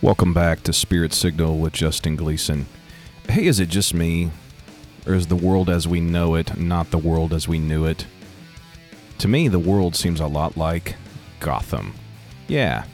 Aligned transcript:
Welcome 0.00 0.32
back 0.32 0.62
to 0.62 0.72
Spirit 0.72 1.12
Signal 1.12 1.58
with 1.58 1.72
Justin 1.72 2.14
Gleason. 2.14 2.66
Hey, 3.28 3.46
is 3.46 3.58
it 3.58 3.68
just 3.68 3.92
me? 3.92 4.30
Or 5.04 5.14
is 5.14 5.26
the 5.26 5.34
world 5.34 5.68
as 5.68 5.88
we 5.88 6.00
know 6.00 6.36
it 6.36 6.56
not 6.56 6.92
the 6.92 6.98
world 6.98 7.32
as 7.32 7.48
we 7.48 7.58
knew 7.58 7.84
it? 7.84 8.06
To 9.18 9.26
me, 9.26 9.48
the 9.48 9.58
world 9.58 9.96
seems 9.96 10.20
a 10.20 10.28
lot 10.28 10.56
like 10.56 10.94
Gotham. 11.40 11.94
Yeah, 12.46 12.84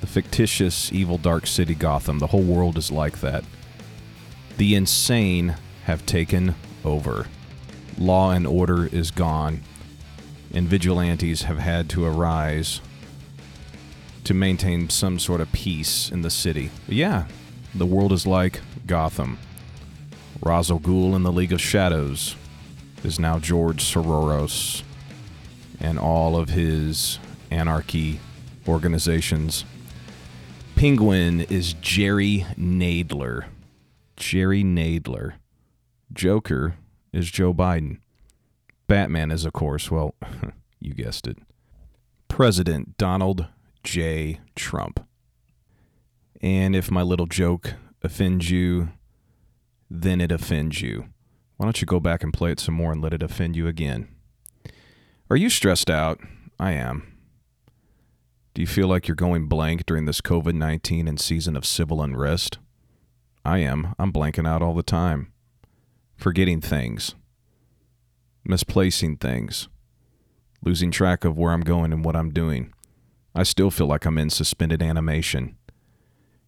the 0.00 0.06
fictitious, 0.06 0.90
evil, 0.90 1.18
dark 1.18 1.46
city 1.46 1.74
Gotham. 1.74 2.18
The 2.18 2.28
whole 2.28 2.42
world 2.42 2.78
is 2.78 2.90
like 2.90 3.20
that. 3.20 3.44
The 4.56 4.74
insane 4.74 5.56
have 5.84 6.06
taken 6.06 6.54
over. 6.82 7.26
Law 7.98 8.30
and 8.30 8.46
order 8.46 8.86
is 8.86 9.10
gone, 9.10 9.60
and 10.54 10.66
vigilantes 10.66 11.42
have 11.42 11.58
had 11.58 11.90
to 11.90 12.06
arise 12.06 12.80
to 14.24 14.34
maintain 14.34 14.88
some 14.88 15.18
sort 15.18 15.40
of 15.40 15.50
peace 15.52 16.10
in 16.10 16.22
the 16.22 16.30
city. 16.30 16.70
But 16.86 16.96
yeah, 16.96 17.26
the 17.74 17.86
world 17.86 18.12
is 18.12 18.26
like 18.26 18.60
Gotham. 18.86 19.38
Ra's 20.42 20.70
al 20.70 20.80
Ghul 20.80 21.14
in 21.14 21.22
the 21.22 21.32
League 21.32 21.52
of 21.52 21.60
Shadows 21.60 22.36
is 23.04 23.18
now 23.18 23.38
George 23.38 23.82
Soros 23.82 24.82
and 25.80 25.98
all 25.98 26.36
of 26.36 26.50
his 26.50 27.18
anarchy 27.50 28.20
organizations. 28.66 29.64
Penguin 30.76 31.42
is 31.42 31.74
Jerry 31.74 32.46
Nadler. 32.56 33.46
Jerry 34.16 34.62
Nadler. 34.62 35.34
Joker 36.12 36.74
is 37.12 37.30
Joe 37.30 37.52
Biden. 37.52 37.98
Batman 38.86 39.30
is, 39.30 39.44
of 39.44 39.52
course, 39.52 39.90
well, 39.90 40.14
you 40.80 40.94
guessed 40.94 41.26
it, 41.26 41.38
President 42.28 42.96
Donald 42.98 43.46
J. 43.82 44.40
Trump. 44.54 45.06
And 46.40 46.74
if 46.74 46.90
my 46.90 47.02
little 47.02 47.26
joke 47.26 47.74
offends 48.02 48.50
you, 48.50 48.90
then 49.88 50.20
it 50.20 50.32
offends 50.32 50.80
you. 50.80 51.06
Why 51.56 51.66
don't 51.66 51.80
you 51.80 51.86
go 51.86 52.00
back 52.00 52.22
and 52.22 52.32
play 52.32 52.50
it 52.50 52.60
some 52.60 52.74
more 52.74 52.92
and 52.92 53.00
let 53.00 53.14
it 53.14 53.22
offend 53.22 53.54
you 53.54 53.68
again? 53.68 54.08
Are 55.30 55.36
you 55.36 55.48
stressed 55.48 55.88
out? 55.88 56.18
I 56.58 56.72
am. 56.72 57.12
Do 58.54 58.60
you 58.60 58.66
feel 58.66 58.88
like 58.88 59.08
you're 59.08 59.14
going 59.14 59.46
blank 59.46 59.86
during 59.86 60.04
this 60.04 60.20
COVID 60.20 60.54
19 60.54 61.08
and 61.08 61.20
season 61.20 61.56
of 61.56 61.64
civil 61.64 62.02
unrest? 62.02 62.58
I 63.44 63.58
am. 63.58 63.94
I'm 63.98 64.12
blanking 64.12 64.46
out 64.46 64.62
all 64.62 64.74
the 64.74 64.82
time. 64.82 65.32
Forgetting 66.16 66.60
things, 66.60 67.14
misplacing 68.44 69.16
things, 69.16 69.68
losing 70.62 70.90
track 70.90 71.24
of 71.24 71.38
where 71.38 71.52
I'm 71.52 71.62
going 71.62 71.92
and 71.92 72.04
what 72.04 72.14
I'm 72.14 72.30
doing. 72.30 72.72
I 73.34 73.42
still 73.44 73.70
feel 73.70 73.86
like 73.86 74.04
I'm 74.04 74.18
in 74.18 74.30
suspended 74.30 74.82
animation. 74.82 75.56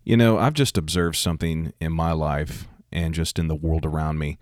You 0.04 0.16
know, 0.16 0.38
I've 0.38 0.54
just 0.54 0.76
observed 0.76 1.16
something 1.16 1.72
in 1.80 1.92
my 1.92 2.12
life 2.12 2.68
and 2.92 3.14
just 3.14 3.38
in 3.38 3.48
the 3.48 3.54
world 3.54 3.86
around 3.86 4.18
me. 4.18 4.38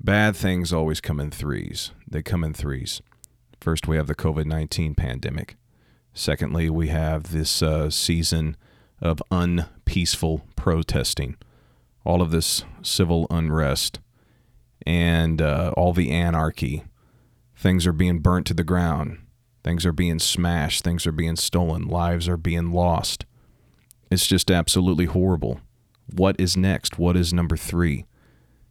Bad 0.00 0.36
things 0.36 0.72
always 0.72 1.00
come 1.00 1.18
in 1.18 1.30
threes. 1.30 1.92
They 2.06 2.22
come 2.22 2.44
in 2.44 2.54
threes. 2.54 3.00
First, 3.60 3.88
we 3.88 3.96
have 3.96 4.06
the 4.06 4.14
COVID 4.14 4.44
19 4.44 4.94
pandemic. 4.94 5.56
Secondly, 6.12 6.70
we 6.70 6.88
have 6.88 7.32
this 7.32 7.62
uh, 7.62 7.90
season 7.90 8.56
of 9.00 9.22
unpeaceful 9.30 10.44
protesting, 10.56 11.36
all 12.04 12.20
of 12.20 12.30
this 12.30 12.64
civil 12.82 13.26
unrest, 13.30 14.00
and 14.86 15.40
uh, 15.40 15.72
all 15.76 15.92
the 15.92 16.10
anarchy. 16.10 16.84
Things 17.56 17.86
are 17.86 17.92
being 17.92 18.18
burnt 18.20 18.46
to 18.46 18.54
the 18.54 18.64
ground. 18.64 19.18
Things 19.68 19.84
are 19.84 19.92
being 19.92 20.18
smashed. 20.18 20.82
Things 20.82 21.06
are 21.06 21.12
being 21.12 21.36
stolen. 21.36 21.86
Lives 21.86 22.26
are 22.26 22.38
being 22.38 22.72
lost. 22.72 23.26
It's 24.10 24.26
just 24.26 24.50
absolutely 24.50 25.04
horrible. 25.04 25.60
What 26.10 26.40
is 26.40 26.56
next? 26.56 26.98
What 26.98 27.18
is 27.18 27.34
number 27.34 27.54
three? 27.54 28.06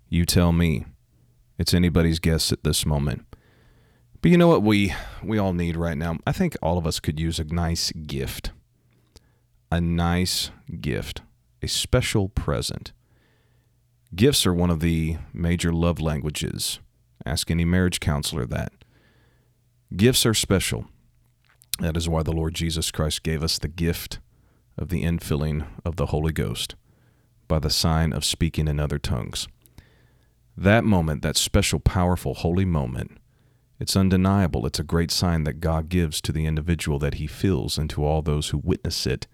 You 0.09 0.25
tell 0.25 0.51
me. 0.51 0.87
It's 1.59 1.71
anybody's 1.71 2.17
guess 2.17 2.51
at 2.51 2.63
this 2.63 2.83
moment. 2.83 3.25
But 4.23 4.31
you 4.31 4.39
know 4.39 4.47
what 4.47 4.63
we 4.63 4.91
we 5.21 5.37
all 5.37 5.53
need 5.53 5.77
right 5.77 5.99
now? 5.99 6.17
I 6.25 6.31
think 6.31 6.57
all 6.63 6.79
of 6.79 6.87
us 6.87 6.99
could 6.99 7.19
use 7.19 7.37
a 7.37 7.43
nice 7.43 7.91
gift. 7.91 8.49
A 9.71 9.79
nice 9.79 10.49
gift, 10.81 11.21
a 11.61 11.67
special 11.67 12.27
present. 12.27 12.91
Gifts 14.15 14.47
are 14.47 14.53
one 14.53 14.71
of 14.71 14.79
the 14.79 15.17
major 15.31 15.71
love 15.71 16.01
languages. 16.01 16.79
Ask 17.23 17.51
any 17.51 17.65
marriage 17.65 17.99
counselor 17.99 18.47
that. 18.47 18.73
Gifts 19.95 20.25
are 20.25 20.33
special. 20.33 20.85
That 21.79 21.95
is 21.95 22.09
why 22.09 22.21
the 22.21 22.33
Lord 22.33 22.53
Jesus 22.53 22.91
Christ 22.91 23.23
gave 23.23 23.41
us 23.41 23.57
the 23.57 23.69
gift 23.69 24.19
of 24.77 24.89
the 24.89 25.03
infilling 25.03 25.65
of 25.85 25.95
the 25.95 26.07
Holy 26.07 26.33
Ghost 26.33 26.75
by 27.47 27.59
the 27.59 27.69
sign 27.69 28.11
of 28.11 28.25
speaking 28.25 28.67
in 28.67 28.81
other 28.81 28.99
tongues. 28.99 29.47
That 30.57 30.83
moment, 30.83 31.21
that 31.21 31.37
special, 31.37 31.79
powerful, 31.79 32.33
holy 32.33 32.65
moment, 32.65 33.17
it's 33.79 33.95
undeniable. 33.95 34.65
It's 34.65 34.79
a 34.79 34.83
great 34.83 35.09
sign 35.09 35.45
that 35.45 35.61
God 35.61 35.87
gives 35.87 36.19
to 36.21 36.33
the 36.33 36.45
individual 36.45 36.99
that 36.99 37.13
he 37.13 37.27
fills 37.27 37.77
and 37.77 37.89
to 37.91 38.03
all 38.03 38.21
those 38.21 38.49
who 38.49 38.57
witness 38.57 39.07
it, 39.07 39.25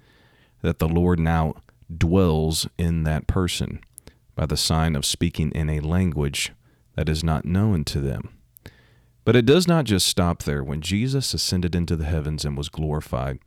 that 0.62 0.78
the 0.78 0.88
Lord 0.88 1.20
now 1.20 1.56
dwells 1.96 2.68
in 2.78 3.04
that 3.04 3.26
person 3.26 3.80
by 4.36 4.46
the 4.46 4.58
sign 4.58 4.96
of 4.96 5.06
speaking 5.06 5.52
in 5.52 5.70
a 5.70 5.80
language 5.80 6.52
that 6.96 7.10
is 7.10 7.24
not 7.24 7.44
known 7.44 7.84
to 7.86 8.00
them. 8.00 8.38
But 9.26 9.36
it 9.36 9.46
does 9.46 9.68
not 9.68 9.86
just 9.86 10.08
stop 10.08 10.44
there. 10.44 10.64
When 10.64 10.82
Jesus 10.82 11.34
ascended 11.34 11.76
into 11.76 11.96
the 11.96 12.06
heavens 12.06 12.44
and 12.44 12.58
was 12.58 12.70
glorified, 12.70 13.40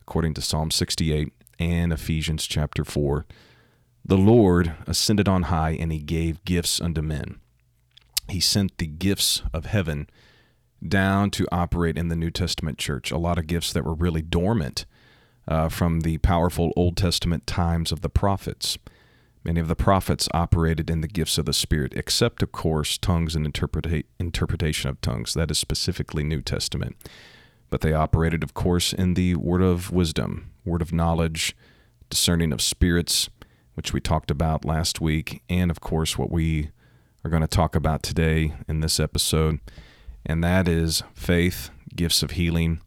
according 0.00 0.34
to 0.34 0.42
Psalm 0.42 0.70
68 0.70 1.32
and 1.58 1.92
Ephesians 1.92 2.46
chapter 2.46 2.84
4, 2.84 3.26
the 4.04 4.16
Lord 4.16 4.74
ascended 4.86 5.28
on 5.28 5.44
high 5.44 5.72
and 5.72 5.92
he 5.92 5.98
gave 5.98 6.44
gifts 6.44 6.80
unto 6.80 7.02
men. 7.02 7.38
He 8.28 8.40
sent 8.40 8.78
the 8.78 8.86
gifts 8.86 9.42
of 9.52 9.66
heaven 9.66 10.08
down 10.86 11.30
to 11.32 11.46
operate 11.52 11.98
in 11.98 12.08
the 12.08 12.16
New 12.16 12.30
Testament 12.30 12.78
church. 12.78 13.10
A 13.10 13.18
lot 13.18 13.38
of 13.38 13.46
gifts 13.46 13.72
that 13.72 13.84
were 13.84 13.94
really 13.94 14.22
dormant 14.22 14.86
uh, 15.46 15.68
from 15.68 16.00
the 16.00 16.18
powerful 16.18 16.72
Old 16.76 16.96
Testament 16.96 17.46
times 17.46 17.92
of 17.92 18.00
the 18.00 18.08
prophets. 18.08 18.78
Many 19.42 19.60
of 19.60 19.68
the 19.68 19.76
prophets 19.76 20.28
operated 20.34 20.90
in 20.90 21.00
the 21.00 21.08
gifts 21.08 21.38
of 21.38 21.46
the 21.46 21.52
Spirit, 21.52 21.94
except, 21.96 22.42
of 22.42 22.52
course, 22.52 22.98
tongues 22.98 23.34
and 23.34 23.50
interpreta- 23.50 24.04
interpretation 24.18 24.90
of 24.90 25.00
tongues. 25.00 25.32
That 25.34 25.50
is 25.50 25.58
specifically 25.58 26.22
New 26.22 26.42
Testament. 26.42 26.96
But 27.70 27.80
they 27.80 27.94
operated, 27.94 28.42
of 28.42 28.52
course, 28.52 28.92
in 28.92 29.14
the 29.14 29.36
word 29.36 29.62
of 29.62 29.90
wisdom, 29.90 30.50
word 30.64 30.82
of 30.82 30.92
knowledge, 30.92 31.56
discerning 32.10 32.52
of 32.52 32.60
spirits, 32.60 33.30
which 33.74 33.92
we 33.94 34.00
talked 34.00 34.30
about 34.30 34.64
last 34.64 35.00
week, 35.00 35.42
and, 35.48 35.70
of 35.70 35.80
course, 35.80 36.18
what 36.18 36.30
we 36.30 36.70
are 37.24 37.30
going 37.30 37.42
to 37.42 37.48
talk 37.48 37.74
about 37.74 38.02
today 38.02 38.52
in 38.68 38.80
this 38.80 39.00
episode, 39.00 39.60
and 40.26 40.44
that 40.44 40.68
is 40.68 41.02
faith, 41.14 41.70
gifts 41.94 42.22
of 42.22 42.32
healing, 42.32 42.80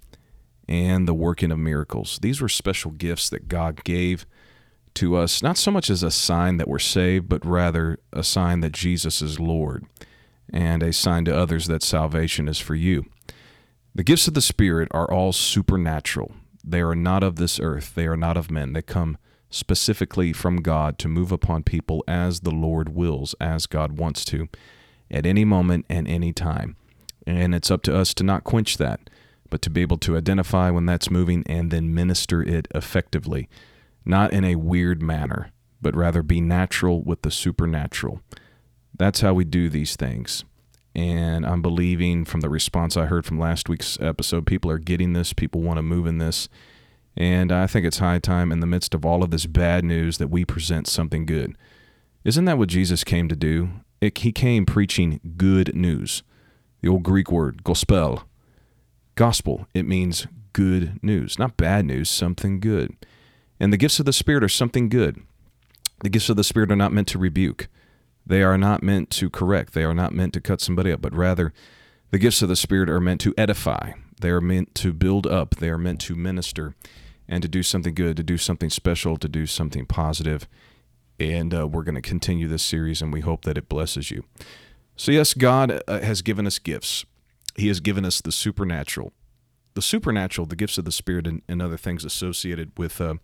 and 0.68 1.08
the 1.08 1.14
working 1.14 1.52
of 1.52 1.58
miracles. 1.58 2.20
These 2.22 2.42
were 2.42 2.50
special 2.50 2.92
gifts 2.92 3.30
that 3.30 3.48
God 3.48 3.84
gave 3.84 4.26
to 4.96 5.16
us, 5.16 5.42
not 5.42 5.58
so 5.58 5.72
much 5.72 5.90
as 5.90 6.04
a 6.04 6.12
sign 6.12 6.58
that 6.58 6.68
we're 6.68 6.80
saved, 6.80 7.30
but 7.30 7.46
rather 7.46 8.00
a 8.12 8.24
sign 8.24 8.60
that 8.62 8.72
Jesus 8.72 9.22
is 9.22 9.40
Lord 9.40 9.86
and 10.52 10.84
a 10.84 10.94
sign 10.94 11.26
to 11.26 11.36
others 11.36 11.68
that 11.68 11.84
salvation 11.84 12.48
is 12.48 12.60
for 12.60 12.76
you. 12.76 13.06
The 13.96 14.04
gifts 14.04 14.28
of 14.28 14.34
the 14.34 14.42
Spirit 14.42 14.88
are 14.92 15.12
all 15.12 15.34
supernatural. 15.34 16.34
They 16.64 16.82
are 16.82 16.96
not 16.96 17.24
of 17.24 17.36
this 17.36 17.60
earth, 17.60 17.96
they 17.96 18.08
are 18.08 18.18
not 18.18 18.38
of 18.38 18.52
men. 18.52 18.74
They 18.74 18.82
come 18.82 19.18
specifically 19.50 20.34
from 20.34 20.58
God 20.58 20.98
to 21.00 21.08
move 21.08 21.32
upon 21.32 21.64
people 21.64 22.04
as 22.08 22.40
the 22.40 22.52
Lord 22.52 22.90
wills, 22.90 23.36
as 23.40 23.68
God 23.68 24.00
wants 24.00 24.26
to, 24.26 24.48
at 25.12 25.26
any 25.26 25.46
moment 25.46 25.86
and 25.90 26.08
any 26.08 26.34
time. 26.34 26.76
And 27.28 27.54
it's 27.54 27.70
up 27.70 27.84
to 27.84 27.96
us 27.96 28.14
to 28.16 28.24
not 28.24 28.44
quench 28.44 28.78
that, 28.78 29.10
but 29.50 29.62
to 29.62 29.70
be 29.70 29.82
able 29.82 29.98
to 30.00 30.18
identify 30.18 30.72
when 30.72 30.86
that's 30.86 31.12
moving 31.12 31.44
and 31.46 31.70
then 31.70 31.94
minister 31.94 32.42
it 32.42 32.68
effectively 32.74 33.48
not 34.06 34.34
in 34.34 34.44
a 34.44 34.56
weird 34.56 35.02
manner, 35.02 35.52
but 35.82 35.96
rather 35.96 36.24
be 36.24 36.42
natural 36.42 37.02
with 37.02 37.22
the 37.22 37.32
supernatural. 37.32 38.22
That's 38.98 39.22
how 39.22 39.34
we 39.34 39.44
do 39.44 39.70
these 39.70 39.96
things. 39.96 40.46
And 40.96 41.46
I'm 41.46 41.62
believing 41.62 42.24
from 42.26 42.42
the 42.42 42.50
response 42.50 42.96
I 42.96 43.08
heard 43.08 43.26
from 43.26 43.40
last 43.40 43.68
week's 43.68 44.00
episode, 44.00 44.46
people 44.46 44.70
are 44.70 44.78
getting 44.78 45.14
this, 45.14 45.34
people 45.34 45.62
want 45.62 45.78
to 45.78 45.84
move 45.84 46.06
in 46.06 46.20
this. 46.20 46.50
And 47.18 47.52
I 47.52 47.68
think 47.68 47.86
it's 47.86 48.00
high 48.00 48.20
time 48.20 48.52
in 48.52 48.60
the 48.60 48.68
midst 48.68 48.94
of 48.94 49.06
all 49.06 49.24
of 49.24 49.32
this 49.32 49.46
bad 49.46 49.84
news 49.84 50.18
that 50.18 50.30
we 50.30 50.46
present 50.46 50.88
something 50.88 51.26
good. 51.26 51.56
Isn't 52.24 52.46
that 52.46 52.58
what 52.58 52.70
Jesus 52.70 53.04
came 53.04 53.28
to 53.28 53.36
do? 53.36 53.70
It, 54.02 54.18
he 54.20 54.32
came 54.32 54.66
preaching 54.66 55.20
good 55.38 55.76
news. 55.76 56.24
The 56.82 56.90
old 56.90 57.04
Greek 57.04 57.32
word, 57.32 57.64
gospel. 57.64 58.24
Gospel, 59.16 59.68
it 59.74 59.88
means 59.88 60.28
good 60.54 61.00
news, 61.04 61.38
not 61.38 61.58
bad 61.58 61.86
news, 61.86 62.10
something 62.10 62.60
good. 62.60 62.96
And 63.64 63.72
the 63.72 63.78
gifts 63.78 63.98
of 63.98 64.06
the 64.06 64.12
Spirit 64.12 64.44
are 64.44 64.50
something 64.50 64.90
good. 64.90 65.22
The 66.02 66.10
gifts 66.10 66.28
of 66.28 66.36
the 66.36 66.44
Spirit 66.44 66.70
are 66.70 66.76
not 66.76 66.92
meant 66.92 67.08
to 67.08 67.18
rebuke, 67.18 67.70
they 68.26 68.44
are 68.44 68.58
not 68.58 68.84
meant 68.84 69.10
to 69.12 69.30
correct, 69.30 69.74
they 69.74 69.86
are 69.86 69.94
not 69.94 70.12
meant 70.12 70.34
to 70.34 70.42
cut 70.42 70.60
somebody 70.60 70.92
up, 70.92 71.02
but 71.02 71.16
rather 71.16 71.54
the 72.12 72.20
gifts 72.20 72.42
of 72.42 72.50
the 72.50 72.58
Spirit 72.58 72.90
are 72.90 73.00
meant 73.00 73.22
to 73.22 73.34
edify, 73.38 73.94
they 74.20 74.32
are 74.32 74.42
meant 74.42 74.76
to 74.76 74.92
build 74.92 75.26
up, 75.26 75.56
they 75.56 75.70
are 75.70 75.78
meant 75.78 76.02
to 76.02 76.14
minister. 76.14 76.76
and 77.26 77.42
to 77.42 77.48
do 77.48 77.64
something 77.64 77.94
good, 77.94 78.18
to 78.18 78.24
do 78.24 78.38
something 78.38 78.70
special, 78.70 79.16
to 79.16 79.30
do 79.30 79.46
something 79.46 79.86
positive. 79.86 80.46
And 81.18 81.54
uh, 81.54 81.66
we're 81.66 81.84
going 81.84 81.96
to 81.96 82.02
continue 82.02 82.50
this 82.50 82.64
series, 82.64 83.02
and 83.02 83.14
we 83.14 83.22
hope 83.22 83.46
that 83.46 83.58
it 83.58 83.70
blesses 83.70 84.12
you. 84.12 84.26
So, 84.98 85.14
yes, 85.14 85.34
God 85.34 85.82
uh, 85.88 86.02
has 86.02 86.22
given 86.22 86.46
us 86.46 86.60
gifts. 86.60 87.06
He 87.56 87.70
has 87.70 87.80
given 87.80 88.04
us 88.04 88.20
the 88.20 88.34
supernatural. 88.34 89.14
The 89.74 89.82
supernatural, 89.82 90.48
the 90.48 90.56
gifts 90.56 90.78
of 90.78 90.86
the 90.86 90.92
Spirit, 90.92 91.28
and, 91.28 91.42
and 91.48 91.62
other 91.62 91.78
things 91.78 92.06
associated 92.06 92.72
with 92.78 93.02
uh, 93.02 93.16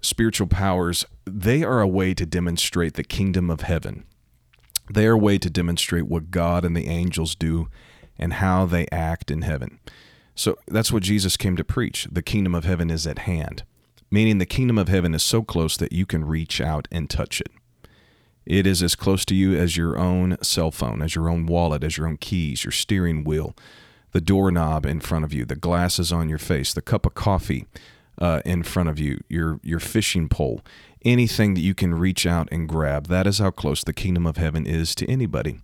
spiritual 0.00 0.46
powers, 0.46 1.04
they 1.24 1.62
are 1.62 1.80
a 1.80 1.88
way 1.88 2.14
to 2.14 2.26
demonstrate 2.26 2.94
the 2.94 3.04
kingdom 3.04 3.50
of 3.50 3.62
heaven. 3.62 4.04
They 4.92 5.06
are 5.06 5.12
a 5.12 5.18
way 5.18 5.38
to 5.38 5.50
demonstrate 5.50 6.06
what 6.06 6.30
God 6.30 6.64
and 6.64 6.76
the 6.76 6.88
angels 6.88 7.34
do 7.34 7.68
and 8.18 8.34
how 8.34 8.66
they 8.66 8.86
act 8.92 9.30
in 9.30 9.42
heaven. 9.42 9.80
So 10.34 10.56
that's 10.66 10.92
what 10.92 11.02
Jesus 11.02 11.36
came 11.36 11.56
to 11.56 11.64
preach. 11.64 12.06
The 12.10 12.22
kingdom 12.22 12.54
of 12.54 12.64
heaven 12.64 12.90
is 12.90 13.06
at 13.06 13.20
hand, 13.20 13.62
meaning 14.10 14.38
the 14.38 14.46
kingdom 14.46 14.78
of 14.78 14.88
heaven 14.88 15.14
is 15.14 15.22
so 15.22 15.42
close 15.42 15.76
that 15.76 15.92
you 15.92 16.06
can 16.06 16.24
reach 16.24 16.60
out 16.60 16.88
and 16.90 17.08
touch 17.08 17.40
it. 17.40 17.50
It 18.44 18.66
is 18.66 18.82
as 18.82 18.94
close 18.94 19.24
to 19.26 19.34
you 19.34 19.56
as 19.56 19.76
your 19.76 19.96
own 19.96 20.36
cell 20.42 20.70
phone, 20.70 21.00
as 21.00 21.14
your 21.14 21.30
own 21.30 21.46
wallet, 21.46 21.82
as 21.82 21.96
your 21.96 22.06
own 22.06 22.18
keys, 22.18 22.64
your 22.64 22.72
steering 22.72 23.24
wheel, 23.24 23.54
the 24.14 24.20
doorknob 24.20 24.86
in 24.86 25.00
front 25.00 25.24
of 25.24 25.34
you, 25.34 25.44
the 25.44 25.56
glasses 25.56 26.12
on 26.12 26.28
your 26.28 26.38
face, 26.38 26.72
the 26.72 26.80
cup 26.80 27.04
of 27.04 27.14
coffee 27.14 27.66
uh, 28.20 28.40
in 28.44 28.62
front 28.62 28.88
of 28.88 28.98
you, 28.98 29.20
your 29.28 29.60
your 29.62 29.80
fishing 29.80 30.28
pole, 30.28 30.62
anything 31.04 31.54
that 31.54 31.60
you 31.60 31.74
can 31.74 31.94
reach 31.94 32.24
out 32.24 32.48
and 32.52 32.68
grab. 32.68 33.08
That 33.08 33.26
is 33.26 33.40
how 33.40 33.50
close 33.50 33.82
the 33.82 33.92
kingdom 33.92 34.24
of 34.24 34.36
heaven 34.36 34.66
is 34.66 34.94
to 34.94 35.10
anybody. 35.10 35.58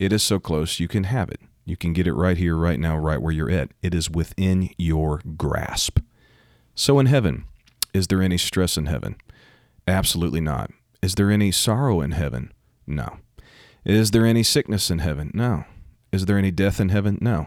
It 0.00 0.12
is 0.12 0.22
so 0.22 0.40
close 0.40 0.80
you 0.80 0.88
can 0.88 1.04
have 1.04 1.30
it. 1.30 1.40
You 1.64 1.76
can 1.76 1.92
get 1.92 2.08
it 2.08 2.14
right 2.14 2.36
here, 2.36 2.56
right 2.56 2.80
now, 2.80 2.98
right 2.98 3.22
where 3.22 3.32
you're 3.32 3.50
at. 3.50 3.70
It 3.82 3.94
is 3.94 4.10
within 4.10 4.70
your 4.76 5.22
grasp. 5.36 6.00
So, 6.74 6.98
in 6.98 7.06
heaven, 7.06 7.44
is 7.94 8.08
there 8.08 8.20
any 8.20 8.36
stress 8.36 8.76
in 8.76 8.86
heaven? 8.86 9.14
Absolutely 9.86 10.40
not. 10.40 10.72
Is 11.02 11.14
there 11.14 11.30
any 11.30 11.52
sorrow 11.52 12.00
in 12.00 12.10
heaven? 12.10 12.52
No. 12.84 13.18
Is 13.84 14.10
there 14.10 14.26
any 14.26 14.42
sickness 14.42 14.90
in 14.90 14.98
heaven? 14.98 15.30
No. 15.34 15.66
Is 16.10 16.26
there 16.26 16.36
any 16.36 16.50
death 16.50 16.80
in 16.80 16.88
heaven? 16.88 17.18
No. 17.20 17.46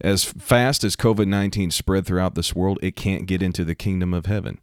As 0.00 0.24
fast 0.24 0.84
as 0.84 0.96
COVID 0.96 1.26
19 1.26 1.70
spread 1.70 2.06
throughout 2.06 2.34
this 2.34 2.54
world, 2.54 2.78
it 2.82 2.96
can't 2.96 3.26
get 3.26 3.42
into 3.42 3.64
the 3.64 3.74
kingdom 3.74 4.14
of 4.14 4.26
heaven. 4.26 4.58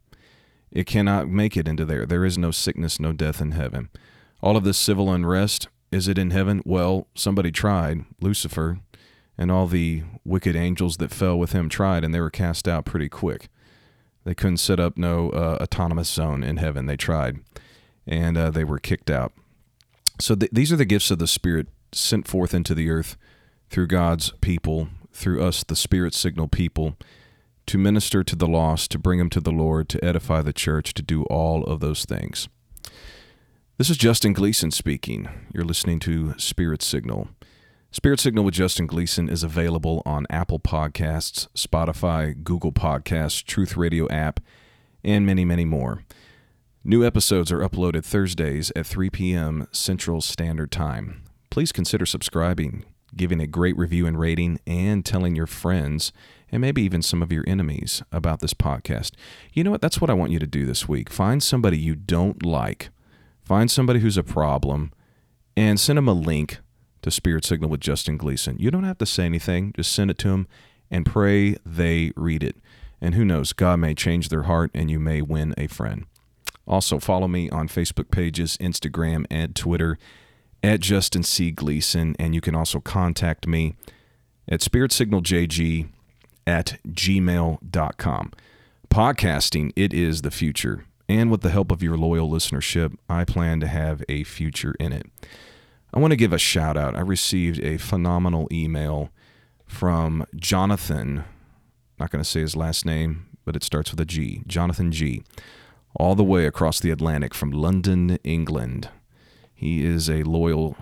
It 0.70 0.86
cannot 0.86 1.28
make 1.28 1.56
it 1.56 1.68
into 1.68 1.84
there. 1.84 2.06
There 2.06 2.24
is 2.24 2.36
no 2.36 2.50
sickness, 2.50 3.00
no 3.00 3.12
death 3.12 3.40
in 3.40 3.52
heaven. 3.52 3.88
All 4.42 4.56
of 4.56 4.64
this 4.64 4.78
civil 4.78 5.10
unrest, 5.12 5.68
is 5.90 6.08
it 6.08 6.18
in 6.18 6.30
heaven? 6.30 6.62
Well, 6.64 7.06
somebody 7.14 7.50
tried, 7.50 8.04
Lucifer, 8.20 8.80
and 9.38 9.50
all 9.50 9.66
the 9.66 10.02
wicked 10.24 10.56
angels 10.56 10.96
that 10.98 11.12
fell 11.12 11.38
with 11.38 11.52
him 11.52 11.68
tried, 11.68 12.04
and 12.04 12.14
they 12.14 12.20
were 12.20 12.30
cast 12.30 12.66
out 12.66 12.84
pretty 12.84 13.08
quick. 13.08 13.48
They 14.24 14.34
couldn't 14.34 14.56
set 14.56 14.80
up 14.80 14.98
no 14.98 15.30
uh, 15.30 15.58
autonomous 15.60 16.10
zone 16.10 16.42
in 16.42 16.56
heaven. 16.56 16.86
They 16.86 16.96
tried, 16.96 17.38
and 18.06 18.36
uh, 18.36 18.50
they 18.50 18.64
were 18.64 18.80
kicked 18.80 19.10
out. 19.10 19.32
So 20.20 20.34
th- 20.34 20.50
these 20.52 20.72
are 20.72 20.76
the 20.76 20.84
gifts 20.84 21.10
of 21.10 21.18
the 21.18 21.26
Spirit 21.26 21.68
sent 21.92 22.26
forth 22.26 22.52
into 22.52 22.74
the 22.74 22.90
earth 22.90 23.16
through 23.70 23.88
God's 23.88 24.32
people, 24.40 24.88
through 25.12 25.42
us, 25.42 25.64
the 25.64 25.76
Spirit 25.76 26.14
signal 26.14 26.48
people, 26.48 26.96
to 27.66 27.78
minister 27.78 28.22
to 28.22 28.36
the 28.36 28.46
lost, 28.46 28.90
to 28.92 28.98
bring 28.98 29.18
them 29.18 29.30
to 29.30 29.40
the 29.40 29.50
Lord, 29.50 29.88
to 29.88 30.04
edify 30.04 30.42
the 30.42 30.52
church, 30.52 30.94
to 30.94 31.02
do 31.02 31.24
all 31.24 31.64
of 31.64 31.80
those 31.80 32.04
things. 32.04 32.48
This 33.78 33.90
is 33.90 33.96
Justin 33.96 34.32
Gleason 34.32 34.70
speaking. 34.70 35.28
You're 35.52 35.64
listening 35.64 35.98
to 36.00 36.38
Spirit 36.38 36.82
Signal. 36.82 37.28
Spirit 37.90 38.20
Signal 38.20 38.44
with 38.44 38.54
Justin 38.54 38.86
Gleason 38.86 39.28
is 39.28 39.42
available 39.42 40.02
on 40.06 40.26
Apple 40.30 40.60
Podcasts, 40.60 41.48
Spotify, 41.54 42.42
Google 42.42 42.72
Podcasts, 42.72 43.44
Truth 43.44 43.76
Radio 43.76 44.08
app, 44.08 44.40
and 45.04 45.26
many, 45.26 45.44
many 45.44 45.64
more. 45.64 46.04
New 46.84 47.04
episodes 47.04 47.50
are 47.50 47.66
uploaded 47.66 48.04
Thursdays 48.04 48.70
at 48.76 48.86
3 48.86 49.10
p.m. 49.10 49.66
Central 49.72 50.20
Standard 50.20 50.70
Time. 50.70 51.22
Please 51.50 51.72
consider 51.72 52.06
subscribing, 52.06 52.84
giving 53.14 53.40
a 53.40 53.46
great 53.46 53.76
review 53.76 54.06
and 54.06 54.18
rating, 54.18 54.60
and 54.66 55.04
telling 55.04 55.36
your 55.36 55.46
friends 55.46 56.12
and 56.52 56.60
maybe 56.60 56.82
even 56.82 57.02
some 57.02 57.22
of 57.22 57.32
your 57.32 57.44
enemies 57.46 58.02
about 58.12 58.38
this 58.40 58.54
podcast. 58.54 59.12
You 59.52 59.64
know 59.64 59.72
what? 59.72 59.80
That's 59.80 60.00
what 60.00 60.10
I 60.10 60.14
want 60.14 60.30
you 60.30 60.38
to 60.38 60.46
do 60.46 60.64
this 60.64 60.88
week. 60.88 61.10
Find 61.10 61.42
somebody 61.42 61.76
you 61.76 61.96
don't 61.96 62.44
like 62.44 62.90
Find 63.46 63.70
somebody 63.70 64.00
who's 64.00 64.16
a 64.16 64.24
problem 64.24 64.92
and 65.56 65.78
send 65.78 65.98
them 65.98 66.08
a 66.08 66.12
link 66.12 66.58
to 67.02 67.12
Spirit 67.12 67.44
Signal 67.44 67.70
with 67.70 67.78
Justin 67.78 68.16
Gleason. 68.16 68.56
You 68.58 68.72
don't 68.72 68.82
have 68.82 68.98
to 68.98 69.06
say 69.06 69.24
anything, 69.24 69.72
just 69.76 69.92
send 69.92 70.10
it 70.10 70.18
to 70.18 70.30
them 70.30 70.48
and 70.90 71.06
pray 71.06 71.56
they 71.64 72.10
read 72.16 72.42
it. 72.42 72.56
And 73.00 73.14
who 73.14 73.24
knows, 73.24 73.52
God 73.52 73.78
may 73.78 73.94
change 73.94 74.30
their 74.30 74.42
heart 74.42 74.72
and 74.74 74.90
you 74.90 74.98
may 74.98 75.22
win 75.22 75.54
a 75.56 75.68
friend. 75.68 76.06
Also, 76.66 76.98
follow 76.98 77.28
me 77.28 77.48
on 77.50 77.68
Facebook 77.68 78.10
pages, 78.10 78.56
Instagram, 78.56 79.26
and 79.30 79.54
Twitter 79.54 79.96
at 80.66 80.80
Justin 80.80 81.22
C. 81.22 81.50
Gleason. 81.50 82.14
And 82.18 82.34
you 82.34 82.40
can 82.40 82.54
also 82.54 82.80
contact 82.80 83.46
me 83.46 83.74
at 84.48 84.60
spiritsignalJG 84.60 85.88
at 86.46 86.78
gmail.com. 86.86 88.32
Podcasting, 88.88 89.72
it 89.76 89.92
is 89.92 90.22
the 90.22 90.30
future 90.30 90.84
and 91.08 91.30
with 91.30 91.42
the 91.42 91.50
help 91.50 91.70
of 91.70 91.82
your 91.82 91.96
loyal 91.96 92.28
listenership, 92.28 92.96
I 93.08 93.24
plan 93.24 93.60
to 93.60 93.66
have 93.66 94.02
a 94.08 94.24
future 94.24 94.74
in 94.80 94.92
it. 94.92 95.06
I 95.94 96.00
want 96.00 96.10
to 96.12 96.16
give 96.16 96.32
a 96.32 96.38
shout 96.38 96.76
out. 96.76 96.96
I 96.96 97.00
received 97.00 97.60
a 97.60 97.78
phenomenal 97.78 98.48
email 98.50 99.10
from 99.64 100.26
Jonathan. 100.34 101.24
Not 101.98 102.10
going 102.10 102.22
to 102.22 102.28
say 102.28 102.40
his 102.40 102.56
last 102.56 102.84
name, 102.84 103.26
but 103.44 103.56
it 103.56 103.62
starts 103.62 103.92
with 103.92 104.00
a 104.00 104.04
G. 104.04 104.42
Jonathan 104.46 104.90
G. 104.90 105.22
All 105.94 106.14
the 106.14 106.24
way 106.24 106.44
across 106.44 106.80
the 106.80 106.90
Atlantic 106.90 107.34
from 107.34 107.52
London, 107.52 108.18
England. 108.24 108.90
He 109.56 109.84
is 109.84 110.10
a 110.10 110.22
loyal 110.22 110.76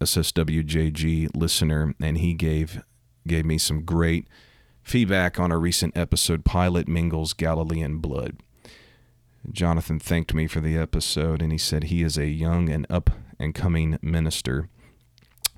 SSWJG 0.00 1.34
listener, 1.34 1.94
and 2.00 2.18
he 2.18 2.34
gave 2.34 2.82
gave 3.26 3.46
me 3.46 3.56
some 3.56 3.84
great 3.84 4.28
feedback 4.82 5.40
on 5.40 5.50
a 5.50 5.58
recent 5.58 5.96
episode, 5.96 6.44
Pilate 6.44 6.88
Mingles 6.88 7.32
Galilean 7.32 7.98
Blood. 7.98 8.36
Jonathan 9.50 9.98
thanked 9.98 10.34
me 10.34 10.48
for 10.48 10.60
the 10.60 10.76
episode, 10.76 11.40
and 11.40 11.52
he 11.52 11.58
said 11.58 11.84
he 11.84 12.02
is 12.02 12.18
a 12.18 12.26
young 12.26 12.68
and 12.68 12.84
up 12.90 13.10
and 13.38 13.54
coming 13.54 13.98
minister 14.02 14.68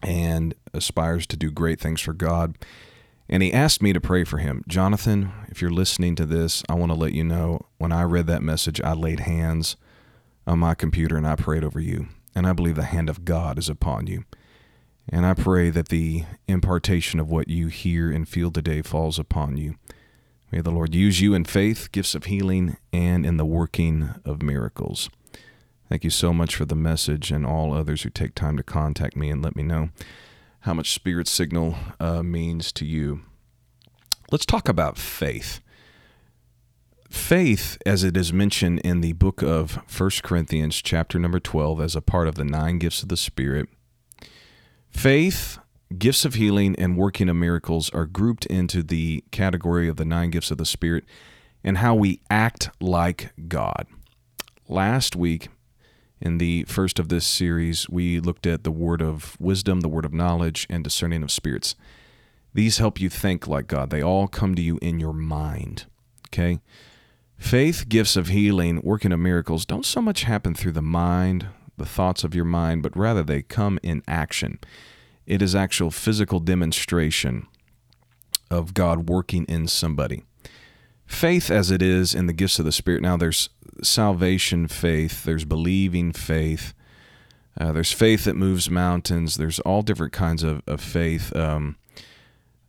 and 0.02 0.54
aspires 0.74 1.26
to 1.26 1.36
do 1.36 1.50
great 1.50 1.80
things 1.80 2.00
for 2.00 2.12
God. 2.12 2.56
And 3.30 3.42
he 3.42 3.52
asked 3.52 3.82
me 3.82 3.94
to 3.94 4.00
pray 4.00 4.24
for 4.24 4.38
him. 4.38 4.62
Jonathan, 4.68 5.32
if 5.48 5.60
you're 5.60 5.70
listening 5.70 6.14
to 6.16 6.26
this, 6.26 6.62
I 6.68 6.74
want 6.74 6.92
to 6.92 6.98
let 6.98 7.12
you 7.12 7.24
know 7.24 7.66
when 7.78 7.92
I 7.92 8.02
read 8.02 8.26
that 8.26 8.42
message, 8.42 8.80
I 8.82 8.92
laid 8.92 9.20
hands 9.20 9.76
on 10.46 10.58
my 10.58 10.74
computer 10.74 11.16
and 11.16 11.26
I 11.26 11.36
prayed 11.36 11.64
over 11.64 11.80
you. 11.80 12.08
And 12.38 12.46
I 12.46 12.52
believe 12.52 12.76
the 12.76 12.84
hand 12.84 13.10
of 13.10 13.24
God 13.24 13.58
is 13.58 13.68
upon 13.68 14.06
you. 14.06 14.22
And 15.08 15.26
I 15.26 15.34
pray 15.34 15.70
that 15.70 15.88
the 15.88 16.22
impartation 16.46 17.18
of 17.18 17.28
what 17.28 17.48
you 17.48 17.66
hear 17.66 18.12
and 18.12 18.28
feel 18.28 18.52
today 18.52 18.80
falls 18.80 19.18
upon 19.18 19.56
you. 19.56 19.74
May 20.52 20.60
the 20.60 20.70
Lord 20.70 20.94
use 20.94 21.20
you 21.20 21.34
in 21.34 21.44
faith, 21.46 21.90
gifts 21.90 22.14
of 22.14 22.26
healing, 22.26 22.76
and 22.92 23.26
in 23.26 23.38
the 23.38 23.44
working 23.44 24.10
of 24.24 24.40
miracles. 24.40 25.10
Thank 25.88 26.04
you 26.04 26.10
so 26.10 26.32
much 26.32 26.54
for 26.54 26.64
the 26.64 26.76
message 26.76 27.32
and 27.32 27.44
all 27.44 27.74
others 27.74 28.02
who 28.02 28.10
take 28.10 28.36
time 28.36 28.56
to 28.56 28.62
contact 28.62 29.16
me 29.16 29.30
and 29.30 29.42
let 29.42 29.56
me 29.56 29.64
know 29.64 29.88
how 30.60 30.74
much 30.74 30.92
Spirit 30.92 31.26
Signal 31.26 31.74
uh, 31.98 32.22
means 32.22 32.70
to 32.70 32.86
you. 32.86 33.22
Let's 34.30 34.46
talk 34.46 34.68
about 34.68 34.96
faith. 34.96 35.58
Faith, 37.08 37.78
as 37.86 38.04
it 38.04 38.16
is 38.16 38.32
mentioned 38.32 38.80
in 38.80 39.00
the 39.00 39.12
book 39.12 39.42
of 39.42 39.76
1 39.96 40.10
Corinthians, 40.22 40.82
chapter 40.82 41.18
number 41.18 41.40
12, 41.40 41.80
as 41.80 41.96
a 41.96 42.02
part 42.02 42.28
of 42.28 42.34
the 42.34 42.44
nine 42.44 42.78
gifts 42.78 43.02
of 43.02 43.08
the 43.08 43.16
Spirit, 43.16 43.68
faith 44.90 45.58
Gifts 45.96 46.26
of 46.26 46.34
healing 46.34 46.76
and 46.76 46.98
working 46.98 47.30
of 47.30 47.36
miracles 47.36 47.88
are 47.90 48.04
grouped 48.04 48.44
into 48.46 48.82
the 48.82 49.24
category 49.30 49.88
of 49.88 49.96
the 49.96 50.04
nine 50.04 50.30
gifts 50.30 50.50
of 50.50 50.58
the 50.58 50.66
Spirit 50.66 51.04
and 51.64 51.78
how 51.78 51.94
we 51.94 52.20
act 52.28 52.68
like 52.78 53.32
God. 53.48 53.86
Last 54.68 55.16
week, 55.16 55.48
in 56.20 56.36
the 56.36 56.64
first 56.64 56.98
of 56.98 57.08
this 57.08 57.26
series, 57.26 57.88
we 57.88 58.20
looked 58.20 58.46
at 58.46 58.64
the 58.64 58.70
word 58.70 59.00
of 59.00 59.34
wisdom, 59.40 59.80
the 59.80 59.88
word 59.88 60.04
of 60.04 60.12
knowledge, 60.12 60.66
and 60.68 60.84
discerning 60.84 61.22
of 61.22 61.30
spirits. 61.30 61.74
These 62.52 62.76
help 62.76 63.00
you 63.00 63.08
think 63.08 63.46
like 63.46 63.66
God. 63.66 63.88
They 63.88 64.02
all 64.02 64.28
come 64.28 64.54
to 64.56 64.62
you 64.62 64.78
in 64.82 65.00
your 65.00 65.14
mind. 65.14 65.86
Okay? 66.28 66.60
Faith, 67.38 67.88
gifts 67.88 68.16
of 68.16 68.28
healing, 68.28 68.80
working 68.82 69.12
of 69.12 69.20
miracles 69.20 69.64
don't 69.64 69.86
so 69.86 70.02
much 70.02 70.24
happen 70.24 70.54
through 70.54 70.72
the 70.72 70.82
mind, 70.82 71.46
the 71.76 71.86
thoughts 71.86 72.24
of 72.24 72.34
your 72.34 72.44
mind, 72.44 72.82
but 72.82 72.96
rather 72.96 73.22
they 73.22 73.42
come 73.42 73.78
in 73.82 74.02
action. 74.06 74.58
It 75.26 75.40
is 75.40 75.54
actual 75.54 75.90
physical 75.90 76.40
demonstration 76.40 77.46
of 78.50 78.74
God 78.74 79.08
working 79.08 79.44
in 79.44 79.68
somebody. 79.68 80.24
Faith, 81.06 81.50
as 81.50 81.70
it 81.70 81.80
is 81.80 82.14
in 82.14 82.26
the 82.26 82.32
gifts 82.32 82.58
of 82.58 82.64
the 82.64 82.72
Spirit, 82.72 83.02
now 83.02 83.16
there's 83.16 83.48
salvation 83.82 84.66
faith, 84.68 85.24
there's 85.24 85.44
believing 85.44 86.12
faith, 86.12 86.74
uh, 87.58 87.72
there's 87.72 87.92
faith 87.92 88.24
that 88.24 88.36
moves 88.36 88.68
mountains, 88.68 89.36
there's 89.36 89.60
all 89.60 89.82
different 89.82 90.12
kinds 90.12 90.42
of, 90.42 90.62
of 90.66 90.80
faith. 90.80 91.34
Um, 91.34 91.76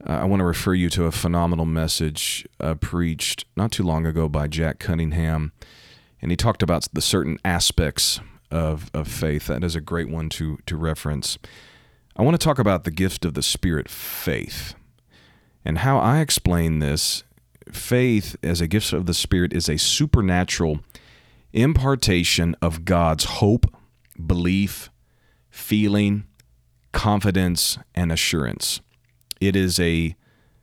uh, 0.08 0.14
I 0.14 0.26
want 0.26 0.40
to 0.40 0.46
refer 0.46 0.74
you 0.74 0.90
to 0.92 1.06
a 1.06 1.12
phenomenal 1.12 1.66
message 1.66 2.48
uh, 2.60 2.76
preached 2.76 3.46
not 3.58 3.72
too 3.72 3.84
long 3.84 4.06
ago 4.06 4.30
by 4.30 4.48
Jack 4.48 4.80
Cunningham. 4.80 5.52
And 6.22 6.32
he 6.32 6.38
talked 6.38 6.64
about 6.64 6.88
the 6.94 7.02
certain 7.02 7.38
aspects 7.44 8.20
of, 8.52 8.90
of 8.94 9.08
faith. 9.08 9.48
That 9.48 9.64
is 9.64 9.76
a 9.76 9.82
great 9.82 10.10
one 10.10 10.30
to, 10.30 10.58
to 10.66 10.78
reference. 10.78 11.38
I 12.16 12.24
want 12.24 12.40
to 12.40 12.44
talk 12.44 12.60
about 12.60 12.84
the 12.84 12.92
gift 12.92 13.26
of 13.26 13.34
the 13.34 13.44
Spirit, 13.44 13.90
faith. 13.90 14.74
And 15.64 15.80
how 15.80 16.00
I 16.00 16.20
explain 16.20 16.80
this 16.80 17.24
faith 17.72 18.36
as 18.42 18.62
a 18.62 18.68
gift 18.68 18.94
of 18.94 19.06
the 19.06 19.14
Spirit 19.14 19.54
is 19.54 19.70
a 19.70 19.78
supernatural 19.78 20.80
impartation 21.54 22.56
of 22.62 22.86
God's 22.86 23.26
hope, 23.26 23.66
belief, 24.26 24.90
feeling, 25.50 26.26
confidence, 26.92 27.78
and 27.96 28.12
assurance. 28.12 28.82
It 29.40 29.56
is 29.56 29.80
a 29.80 30.16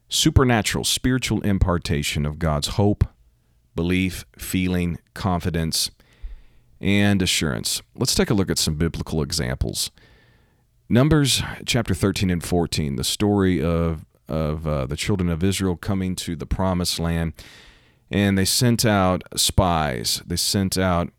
supernatural, 0.08 0.84
spiritual 0.84 1.40
impartation 1.42 2.26
of 2.26 2.38
God's 2.38 2.68
hope, 2.68 3.04
belief, 3.74 4.24
feeling, 4.38 4.98
confidence, 5.14 5.90
and 6.80 7.22
assurance. 7.22 7.82
Let's 7.94 8.14
take 8.14 8.30
a 8.30 8.34
look 8.34 8.50
at 8.50 8.58
some 8.58 8.74
biblical 8.76 9.22
examples. 9.22 9.90
Numbers 10.88 11.42
chapter 11.64 11.94
13 11.94 12.30
and 12.30 12.44
14, 12.44 12.96
the 12.96 13.04
story 13.04 13.62
of, 13.62 14.04
of 14.28 14.66
uh, 14.66 14.86
the 14.86 14.96
children 14.96 15.28
of 15.28 15.42
Israel 15.42 15.76
coming 15.76 16.14
to 16.16 16.36
the 16.36 16.46
promised 16.46 16.98
land. 16.98 17.32
And 18.10 18.38
they 18.38 18.44
sent 18.44 18.84
out 18.84 19.24
spies, 19.34 20.22
they 20.24 20.36
sent 20.36 20.78
out 20.78 21.10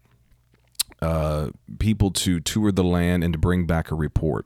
uh, 1.01 1.49
people 1.79 2.11
to 2.11 2.39
tour 2.39 2.71
the 2.71 2.83
land 2.83 3.23
and 3.23 3.33
to 3.33 3.39
bring 3.39 3.65
back 3.65 3.91
a 3.91 3.95
report. 3.95 4.45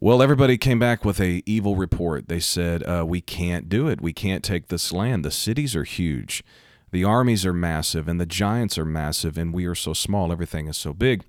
Well, 0.00 0.22
everybody 0.22 0.58
came 0.58 0.78
back 0.78 1.04
with 1.04 1.20
a 1.20 1.42
evil 1.44 1.74
report. 1.74 2.28
They 2.28 2.38
said, 2.38 2.84
uh, 2.84 3.04
"We 3.04 3.20
can't 3.20 3.68
do 3.68 3.88
it. 3.88 4.00
We 4.00 4.12
can't 4.12 4.44
take 4.44 4.68
this 4.68 4.92
land. 4.92 5.24
The 5.24 5.32
cities 5.32 5.74
are 5.74 5.82
huge, 5.82 6.44
the 6.92 7.02
armies 7.02 7.44
are 7.44 7.52
massive, 7.52 8.06
and 8.06 8.20
the 8.20 8.26
giants 8.26 8.78
are 8.78 8.84
massive, 8.84 9.36
and 9.36 9.52
we 9.52 9.66
are 9.66 9.74
so 9.74 9.92
small. 9.92 10.30
Everything 10.30 10.68
is 10.68 10.76
so 10.76 10.94
big, 10.94 11.24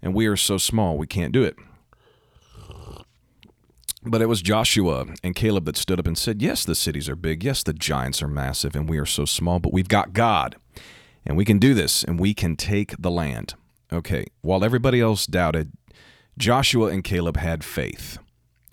and 0.00 0.14
we 0.14 0.26
are 0.26 0.38
so 0.38 0.56
small. 0.56 0.96
We 0.96 1.06
can't 1.06 1.32
do 1.32 1.42
it." 1.42 1.56
But 4.04 4.22
it 4.22 4.26
was 4.26 4.40
Joshua 4.40 5.04
and 5.22 5.36
Caleb 5.36 5.66
that 5.66 5.76
stood 5.76 5.98
up 5.98 6.06
and 6.06 6.16
said, 6.16 6.40
Yes, 6.40 6.64
the 6.64 6.74
cities 6.74 7.08
are 7.10 7.16
big. 7.16 7.44
Yes, 7.44 7.62
the 7.62 7.74
giants 7.74 8.22
are 8.22 8.28
massive, 8.28 8.74
and 8.74 8.88
we 8.88 8.96
are 8.96 9.04
so 9.04 9.26
small, 9.26 9.58
but 9.58 9.72
we've 9.72 9.88
got 9.88 10.14
God, 10.14 10.56
and 11.26 11.36
we 11.36 11.44
can 11.44 11.58
do 11.58 11.74
this, 11.74 12.04
and 12.04 12.18
we 12.18 12.32
can 12.32 12.56
take 12.56 12.94
the 12.98 13.10
land. 13.10 13.54
Okay, 13.92 14.26
while 14.40 14.64
everybody 14.64 15.00
else 15.00 15.26
doubted, 15.26 15.72
Joshua 16.38 16.86
and 16.86 17.04
Caleb 17.04 17.36
had 17.36 17.64
faith. 17.64 18.18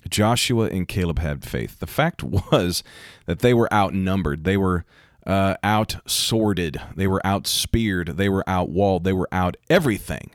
Joshua 0.09 0.67
and 0.67 0.87
Caleb 0.87 1.19
had 1.19 1.43
faith. 1.43 1.79
The 1.79 1.87
fact 1.87 2.23
was 2.51 2.83
that 3.25 3.39
they 3.39 3.53
were 3.53 3.71
outnumbered. 3.73 4.43
They 4.43 4.57
were 4.57 4.85
uh, 5.25 5.55
out 5.63 5.97
sorted. 6.07 6.79
They 6.95 7.07
were 7.07 7.25
out 7.25 7.47
speared. 7.47 8.17
They 8.17 8.29
were 8.29 8.47
out 8.47 8.69
walled. 8.69 9.03
They 9.03 9.13
were 9.13 9.29
out 9.31 9.57
everything. 9.69 10.31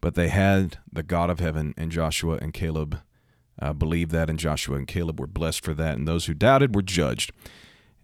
But 0.00 0.14
they 0.14 0.28
had 0.28 0.78
the 0.92 1.02
God 1.02 1.30
of 1.30 1.40
heaven, 1.40 1.74
and 1.76 1.90
Joshua 1.90 2.38
and 2.40 2.52
Caleb 2.52 3.00
uh, 3.60 3.72
believed 3.72 4.12
that, 4.12 4.30
and 4.30 4.38
Joshua 4.38 4.76
and 4.76 4.86
Caleb 4.86 5.18
were 5.18 5.26
blessed 5.26 5.64
for 5.64 5.74
that. 5.74 5.96
And 5.96 6.06
those 6.06 6.26
who 6.26 6.34
doubted 6.34 6.74
were 6.74 6.82
judged. 6.82 7.32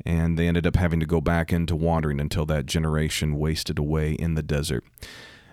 And 0.05 0.37
they 0.37 0.49
ended 0.49 0.67
up 0.67 0.75
having 0.75 0.99
to 1.01 1.07
go 1.07 1.21
back 1.21 1.53
into 1.53 1.77
wandering 1.77 2.21
until 2.21 2.47
that 2.47 2.67
generation 2.67 3.37
wasted 3.39 3.79
away 3.79 4.13
in 4.13 4.35
the 4.35 4.43
desert. 4.43 4.85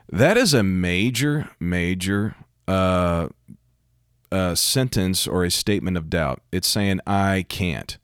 That 0.10 0.36
is 0.36 0.54
a 0.56 0.64
major, 0.64 1.52
major 1.60 2.36
uh, 2.68 3.28
a 4.32 4.56
sentence 4.56 5.28
or 5.28 5.44
a 5.44 5.52
statement 5.52 5.98
of 5.98 6.10
doubt. 6.10 6.42
It's 6.52 6.68
saying, 6.68 7.02
I 7.06 7.46
can't. 7.50 7.98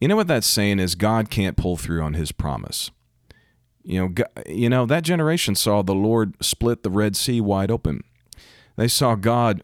You 0.00 0.08
know 0.08 0.16
what 0.16 0.28
that's 0.28 0.46
saying 0.46 0.78
is 0.78 0.94
God 0.94 1.30
can't 1.30 1.56
pull 1.56 1.76
through 1.76 2.02
on 2.02 2.14
his 2.14 2.32
promise. 2.32 2.90
You 3.82 4.00
know, 4.00 4.24
you 4.46 4.68
know 4.68 4.84
that 4.84 5.04
generation 5.04 5.54
saw 5.54 5.82
the 5.82 5.94
Lord 5.94 6.34
split 6.40 6.82
the 6.82 6.90
Red 6.90 7.16
Sea 7.16 7.40
wide 7.40 7.70
open. 7.70 8.02
They 8.76 8.88
saw 8.88 9.14
God 9.14 9.62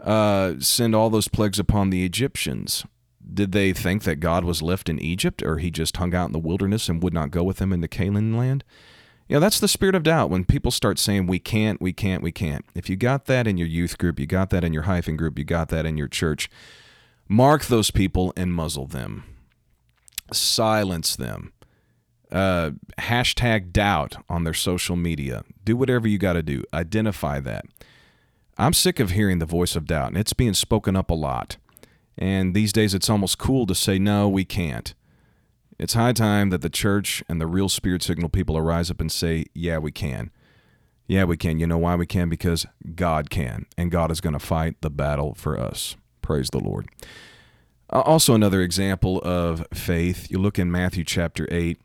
uh, 0.00 0.54
send 0.60 0.94
all 0.94 1.10
those 1.10 1.28
plagues 1.28 1.58
upon 1.58 1.90
the 1.90 2.04
Egyptians. 2.04 2.86
Did 3.32 3.52
they 3.52 3.72
think 3.72 4.04
that 4.04 4.20
God 4.20 4.44
was 4.44 4.62
left 4.62 4.88
in 4.88 4.98
Egypt, 4.98 5.42
or 5.42 5.58
he 5.58 5.70
just 5.70 5.96
hung 5.96 6.14
out 6.14 6.26
in 6.26 6.32
the 6.32 6.38
wilderness 6.38 6.88
and 6.88 7.02
would 7.02 7.14
not 7.14 7.30
go 7.30 7.42
with 7.42 7.56
them 7.56 7.72
into 7.72 7.88
Canaan 7.88 8.36
land? 8.36 8.64
You 9.28 9.36
know, 9.36 9.40
that's 9.40 9.60
the 9.60 9.68
spirit 9.68 9.94
of 9.94 10.02
doubt 10.02 10.28
when 10.28 10.44
people 10.44 10.70
start 10.70 10.98
saying, 10.98 11.26
we 11.26 11.38
can't, 11.38 11.80
we 11.80 11.92
can't, 11.92 12.22
we 12.22 12.30
can't. 12.30 12.64
If 12.74 12.90
you 12.90 12.96
got 12.96 13.24
that 13.26 13.46
in 13.46 13.56
your 13.56 13.68
youth 13.68 13.96
group, 13.96 14.20
you 14.20 14.26
got 14.26 14.50
that 14.50 14.64
in 14.64 14.74
your 14.74 14.82
hyphen 14.82 15.16
group, 15.16 15.38
you 15.38 15.44
got 15.44 15.68
that 15.70 15.86
in 15.86 15.96
your 15.96 16.08
church, 16.08 16.50
mark 17.26 17.64
those 17.64 17.90
people 17.90 18.32
and 18.36 18.52
muzzle 18.52 18.86
them, 18.86 19.24
silence 20.32 21.16
them. 21.16 21.52
Uh, 22.30 22.72
hashtag 22.98 23.72
doubt 23.72 24.16
on 24.28 24.42
their 24.42 24.54
social 24.54 24.96
media. 24.96 25.44
Do 25.64 25.76
whatever 25.76 26.08
you 26.08 26.18
got 26.18 26.32
to 26.32 26.42
do. 26.42 26.64
Identify 26.74 27.38
that. 27.40 27.64
I'm 28.58 28.72
sick 28.72 28.98
of 28.98 29.10
hearing 29.10 29.38
the 29.38 29.46
voice 29.46 29.76
of 29.76 29.86
doubt, 29.86 30.08
and 30.08 30.18
it's 30.18 30.32
being 30.32 30.54
spoken 30.54 30.96
up 30.96 31.10
a 31.10 31.14
lot. 31.14 31.58
And 32.18 32.54
these 32.54 32.72
days, 32.72 32.92
it's 32.92 33.10
almost 33.10 33.38
cool 33.38 33.66
to 33.66 33.74
say, 33.74 33.98
no, 33.98 34.28
we 34.28 34.44
can't. 34.44 34.94
It's 35.78 35.94
high 35.94 36.12
time 36.12 36.50
that 36.50 36.62
the 36.62 36.70
church 36.70 37.22
and 37.28 37.40
the 37.40 37.46
real 37.46 37.68
spirit 37.68 38.02
signal 38.02 38.28
people 38.28 38.56
arise 38.56 38.90
up 38.90 39.00
and 39.00 39.10
say, 39.10 39.46
Yeah, 39.54 39.78
we 39.78 39.92
can. 39.92 40.30
Yeah, 41.06 41.24
we 41.24 41.36
can. 41.36 41.58
You 41.58 41.66
know 41.66 41.78
why 41.78 41.96
we 41.96 42.06
can? 42.06 42.28
Because 42.28 42.66
God 42.94 43.28
can, 43.28 43.66
and 43.76 43.90
God 43.90 44.10
is 44.10 44.20
going 44.20 44.32
to 44.32 44.38
fight 44.38 44.80
the 44.80 44.90
battle 44.90 45.34
for 45.34 45.58
us. 45.58 45.96
Praise 46.22 46.48
the 46.50 46.60
Lord. 46.60 46.88
Uh, 47.92 48.00
also, 48.00 48.34
another 48.34 48.62
example 48.62 49.20
of 49.22 49.66
faith, 49.74 50.30
you 50.30 50.38
look 50.38 50.58
in 50.58 50.70
Matthew 50.70 51.04
chapter 51.04 51.46
8. 51.50 51.78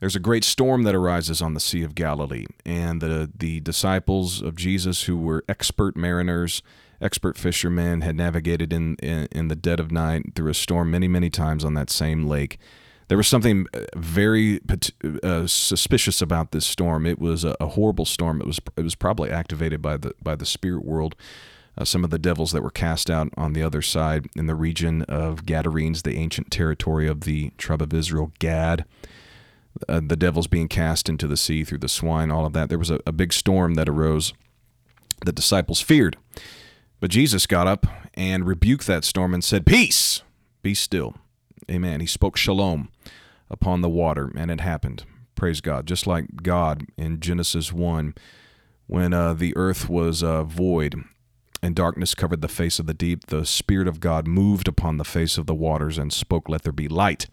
There's 0.00 0.16
a 0.16 0.20
great 0.20 0.44
storm 0.44 0.82
that 0.82 0.94
arises 0.94 1.40
on 1.40 1.54
the 1.54 1.60
Sea 1.60 1.82
of 1.82 1.94
Galilee, 1.94 2.46
and 2.64 3.00
the, 3.00 3.30
the 3.34 3.60
disciples 3.60 4.42
of 4.42 4.56
Jesus, 4.56 5.04
who 5.04 5.16
were 5.16 5.44
expert 5.48 5.96
mariners, 5.96 6.62
expert 7.00 7.38
fishermen, 7.38 8.02
had 8.02 8.16
navigated 8.16 8.72
in, 8.72 8.96
in, 8.96 9.28
in 9.32 9.48
the 9.48 9.56
dead 9.56 9.80
of 9.80 9.90
night 9.90 10.34
through 10.34 10.50
a 10.50 10.54
storm 10.54 10.90
many, 10.90 11.08
many 11.08 11.30
times 11.30 11.64
on 11.64 11.74
that 11.74 11.90
same 11.90 12.26
lake 12.26 12.58
there 13.10 13.16
was 13.16 13.26
something 13.26 13.66
uh, 13.74 13.80
very 13.96 14.60
uh, 15.24 15.44
suspicious 15.48 16.22
about 16.22 16.52
this 16.52 16.64
storm. 16.64 17.06
It 17.06 17.18
was 17.18 17.42
a, 17.42 17.56
a, 17.58 17.66
horrible 17.66 18.04
storm. 18.04 18.40
It 18.40 18.46
was 18.46 18.60
it 18.76 18.84
was 18.84 18.94
probably 18.94 19.30
activated 19.30 19.82
by 19.82 19.96
the 19.96 20.14
by 20.22 20.36
the 20.36 20.46
spirit 20.46 20.84
world. 20.84 21.16
Uh, 21.76 21.84
some 21.84 22.04
of 22.04 22.10
the 22.10 22.20
devils 22.20 22.52
that 22.52 22.62
were 22.62 22.70
cast 22.70 23.10
out 23.10 23.28
on 23.36 23.52
the 23.52 23.64
other 23.64 23.82
side 23.82 24.28
in 24.36 24.46
the 24.46 24.54
region 24.54 25.02
of 25.02 25.44
Gadarenes, 25.44 26.02
the 26.02 26.18
ancient 26.18 26.52
territory 26.52 27.08
of 27.08 27.22
the 27.22 27.50
tribe 27.58 27.82
of 27.82 27.92
Israel, 27.92 28.32
Gad. 28.38 28.84
Uh, 29.88 30.00
the 30.06 30.16
devils 30.16 30.46
being 30.46 30.68
cast 30.68 31.08
into 31.08 31.26
the 31.26 31.36
sea 31.36 31.64
through 31.64 31.78
the 31.78 31.88
swine, 31.88 32.30
all 32.30 32.46
of 32.46 32.52
that. 32.52 32.68
There 32.68 32.78
was 32.78 32.90
a, 32.90 33.00
a 33.06 33.12
big 33.12 33.32
storm 33.32 33.74
that 33.74 33.88
arose. 33.88 34.34
The 35.26 35.32
disciples 35.32 35.80
feared. 35.80 36.16
But 37.00 37.10
Jesus 37.10 37.46
got 37.46 37.66
up 37.66 37.86
and 38.14 38.46
rebuked 38.46 38.86
that 38.86 39.04
storm 39.04 39.34
and 39.34 39.42
said, 39.42 39.66
Peace, 39.66 40.22
be 40.62 40.74
still. 40.74 41.16
Amen. 41.70 42.00
He 42.00 42.06
spoke 42.06 42.36
shalom 42.36 42.90
upon 43.48 43.80
the 43.80 43.88
water, 43.88 44.32
and 44.36 44.50
it 44.50 44.60
happened. 44.60 45.04
Praise 45.34 45.60
God. 45.60 45.86
Just 45.86 46.06
like 46.06 46.42
God 46.42 46.86
in 46.96 47.20
Genesis 47.20 47.72
1, 47.72 48.14
when 48.86 49.14
uh, 49.14 49.34
the 49.34 49.56
earth 49.56 49.88
was 49.88 50.22
uh, 50.22 50.42
void 50.42 51.04
and 51.62 51.76
darkness 51.76 52.14
covered 52.14 52.40
the 52.40 52.48
face 52.48 52.78
of 52.78 52.86
the 52.86 52.94
deep, 52.94 53.26
the 53.26 53.46
Spirit 53.46 53.86
of 53.86 54.00
God 54.00 54.26
moved 54.26 54.66
upon 54.66 54.96
the 54.96 55.04
face 55.04 55.38
of 55.38 55.46
the 55.46 55.54
waters 55.54 55.96
and 55.96 56.12
spoke, 56.12 56.48
Let 56.48 56.62
there 56.62 56.72
be 56.72 56.88
light. 56.88 57.28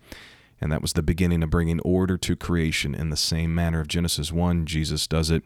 And 0.59 0.71
that 0.71 0.81
was 0.81 0.93
the 0.93 1.03
beginning 1.03 1.43
of 1.43 1.49
bringing 1.49 1.79
order 1.81 2.17
to 2.17 2.35
creation 2.35 2.95
in 2.95 3.09
the 3.09 3.17
same 3.17 3.53
manner 3.53 3.79
of 3.79 3.87
Genesis 3.87 4.31
1. 4.31 4.65
Jesus 4.65 5.07
does 5.07 5.29
it 5.29 5.43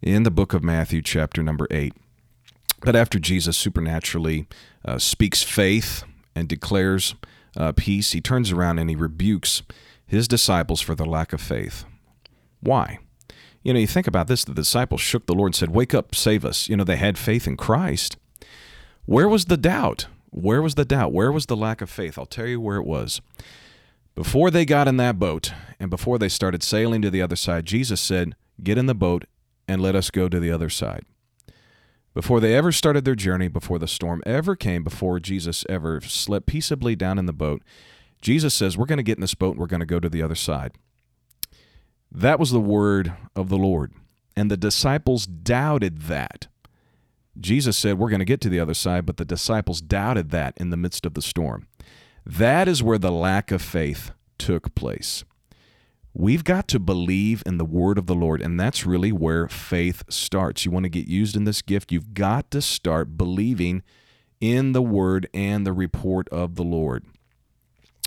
in 0.00 0.24
the 0.24 0.30
book 0.30 0.52
of 0.52 0.64
Matthew, 0.64 1.00
chapter 1.00 1.42
number 1.42 1.66
8. 1.70 1.94
But 2.80 2.96
after 2.96 3.18
Jesus 3.18 3.56
supernaturally 3.56 4.46
uh, 4.84 4.98
speaks 4.98 5.42
faith 5.42 6.02
and 6.34 6.48
declares 6.48 7.14
uh, 7.56 7.72
peace, 7.72 8.12
he 8.12 8.20
turns 8.20 8.52
around 8.52 8.78
and 8.78 8.88
he 8.88 8.96
rebukes 8.96 9.62
his 10.06 10.28
disciples 10.28 10.80
for 10.80 10.94
their 10.94 11.06
lack 11.06 11.32
of 11.32 11.40
faith. 11.40 11.84
Why? 12.60 12.98
You 13.62 13.72
know, 13.72 13.80
you 13.80 13.86
think 13.86 14.06
about 14.06 14.26
this 14.26 14.44
the 14.44 14.54
disciples 14.54 15.00
shook 15.00 15.26
the 15.26 15.34
Lord 15.34 15.48
and 15.48 15.56
said, 15.56 15.70
Wake 15.70 15.94
up, 15.94 16.14
save 16.14 16.44
us. 16.44 16.68
You 16.68 16.76
know, 16.76 16.84
they 16.84 16.96
had 16.96 17.16
faith 17.16 17.46
in 17.46 17.56
Christ. 17.56 18.16
Where 19.04 19.28
was 19.28 19.46
the 19.46 19.56
doubt? 19.56 20.06
Where 20.30 20.62
was 20.62 20.74
the 20.74 20.84
doubt? 20.84 21.12
Where 21.12 21.30
was 21.30 21.46
the 21.46 21.56
lack 21.56 21.80
of 21.80 21.90
faith? 21.90 22.18
I'll 22.18 22.26
tell 22.26 22.46
you 22.46 22.60
where 22.60 22.78
it 22.78 22.86
was. 22.86 23.20
Before 24.14 24.50
they 24.50 24.64
got 24.64 24.88
in 24.88 24.96
that 24.98 25.18
boat 25.18 25.52
and 25.80 25.90
before 25.90 26.18
they 26.18 26.28
started 26.28 26.62
sailing 26.62 27.02
to 27.02 27.10
the 27.10 27.22
other 27.22 27.36
side, 27.36 27.66
Jesus 27.66 28.00
said, 28.00 28.34
Get 28.62 28.78
in 28.78 28.86
the 28.86 28.94
boat 28.94 29.24
and 29.66 29.80
let 29.80 29.94
us 29.94 30.10
go 30.10 30.28
to 30.28 30.40
the 30.40 30.50
other 30.50 30.68
side. 30.68 31.04
Before 32.14 32.40
they 32.40 32.54
ever 32.54 32.72
started 32.72 33.04
their 33.04 33.14
journey, 33.14 33.48
before 33.48 33.78
the 33.78 33.88
storm 33.88 34.22
ever 34.26 34.54
came, 34.54 34.84
before 34.84 35.18
Jesus 35.18 35.64
ever 35.68 36.00
slept 36.02 36.46
peaceably 36.46 36.94
down 36.94 37.18
in 37.18 37.26
the 37.26 37.32
boat, 37.32 37.62
Jesus 38.20 38.54
says, 38.54 38.76
We're 38.76 38.86
going 38.86 38.98
to 38.98 39.02
get 39.02 39.16
in 39.16 39.22
this 39.22 39.34
boat 39.34 39.52
and 39.52 39.60
we're 39.60 39.66
going 39.66 39.80
to 39.80 39.86
go 39.86 40.00
to 40.00 40.08
the 40.08 40.22
other 40.22 40.34
side. 40.34 40.72
That 42.10 42.38
was 42.38 42.50
the 42.50 42.60
word 42.60 43.14
of 43.34 43.48
the 43.48 43.56
Lord. 43.56 43.92
And 44.36 44.50
the 44.50 44.56
disciples 44.56 45.26
doubted 45.26 46.02
that. 46.02 46.48
Jesus 47.40 47.78
said, 47.78 47.98
We're 47.98 48.10
going 48.10 48.18
to 48.18 48.26
get 48.26 48.42
to 48.42 48.50
the 48.50 48.60
other 48.60 48.74
side, 48.74 49.06
but 49.06 49.16
the 49.16 49.24
disciples 49.24 49.80
doubted 49.80 50.30
that 50.30 50.54
in 50.58 50.70
the 50.70 50.76
midst 50.76 51.06
of 51.06 51.14
the 51.14 51.22
storm. 51.22 51.66
That 52.26 52.68
is 52.68 52.82
where 52.82 52.98
the 52.98 53.10
lack 53.10 53.50
of 53.50 53.62
faith 53.62 54.12
took 54.38 54.74
place. 54.74 55.24
We've 56.14 56.44
got 56.44 56.68
to 56.68 56.78
believe 56.78 57.42
in 57.46 57.56
the 57.56 57.64
word 57.64 57.96
of 57.96 58.06
the 58.06 58.14
Lord, 58.14 58.42
and 58.42 58.60
that's 58.60 58.84
really 58.84 59.12
where 59.12 59.48
faith 59.48 60.02
starts. 60.10 60.64
You 60.64 60.70
want 60.70 60.84
to 60.84 60.90
get 60.90 61.08
used 61.08 61.36
in 61.36 61.44
this 61.44 61.62
gift, 61.62 61.90
you've 61.90 62.12
got 62.12 62.50
to 62.50 62.60
start 62.60 63.16
believing 63.16 63.82
in 64.40 64.72
the 64.72 64.82
word 64.82 65.28
and 65.32 65.66
the 65.66 65.72
report 65.72 66.28
of 66.28 66.56
the 66.56 66.64
Lord. 66.64 67.04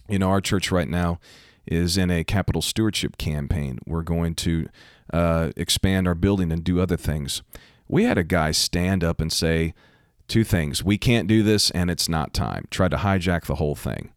You 0.08 0.20
know, 0.20 0.30
our 0.30 0.42
church 0.42 0.72
right 0.72 0.88
now 0.88 1.20
is 1.66 1.98
in 1.98 2.12
a 2.12 2.24
capital 2.24 2.62
stewardship 2.62 3.18
campaign. 3.18 3.80
We're 3.88 4.04
going 4.04 4.36
to 4.36 4.68
uh, 5.12 5.52
expand 5.56 6.08
our 6.08 6.14
building 6.14 6.52
and 6.52 6.64
do 6.64 6.80
other 6.80 6.98
things. 6.98 7.42
We 7.88 8.04
had 8.04 8.20
a 8.20 8.24
guy 8.24 8.52
stand 8.52 9.04
up 9.04 9.20
and 9.20 9.32
say 9.32 9.74
two 10.28 10.44
things 10.44 10.84
We 10.84 10.98
can't 10.98 11.28
do 11.28 11.42
this, 11.42 11.72
and 11.72 11.90
it's 11.90 12.10
not 12.10 12.34
time. 12.34 12.68
Tried 12.70 12.92
to 12.92 12.98
hijack 12.98 13.46
the 13.46 13.56
whole 13.56 13.76
thing. 13.76 14.12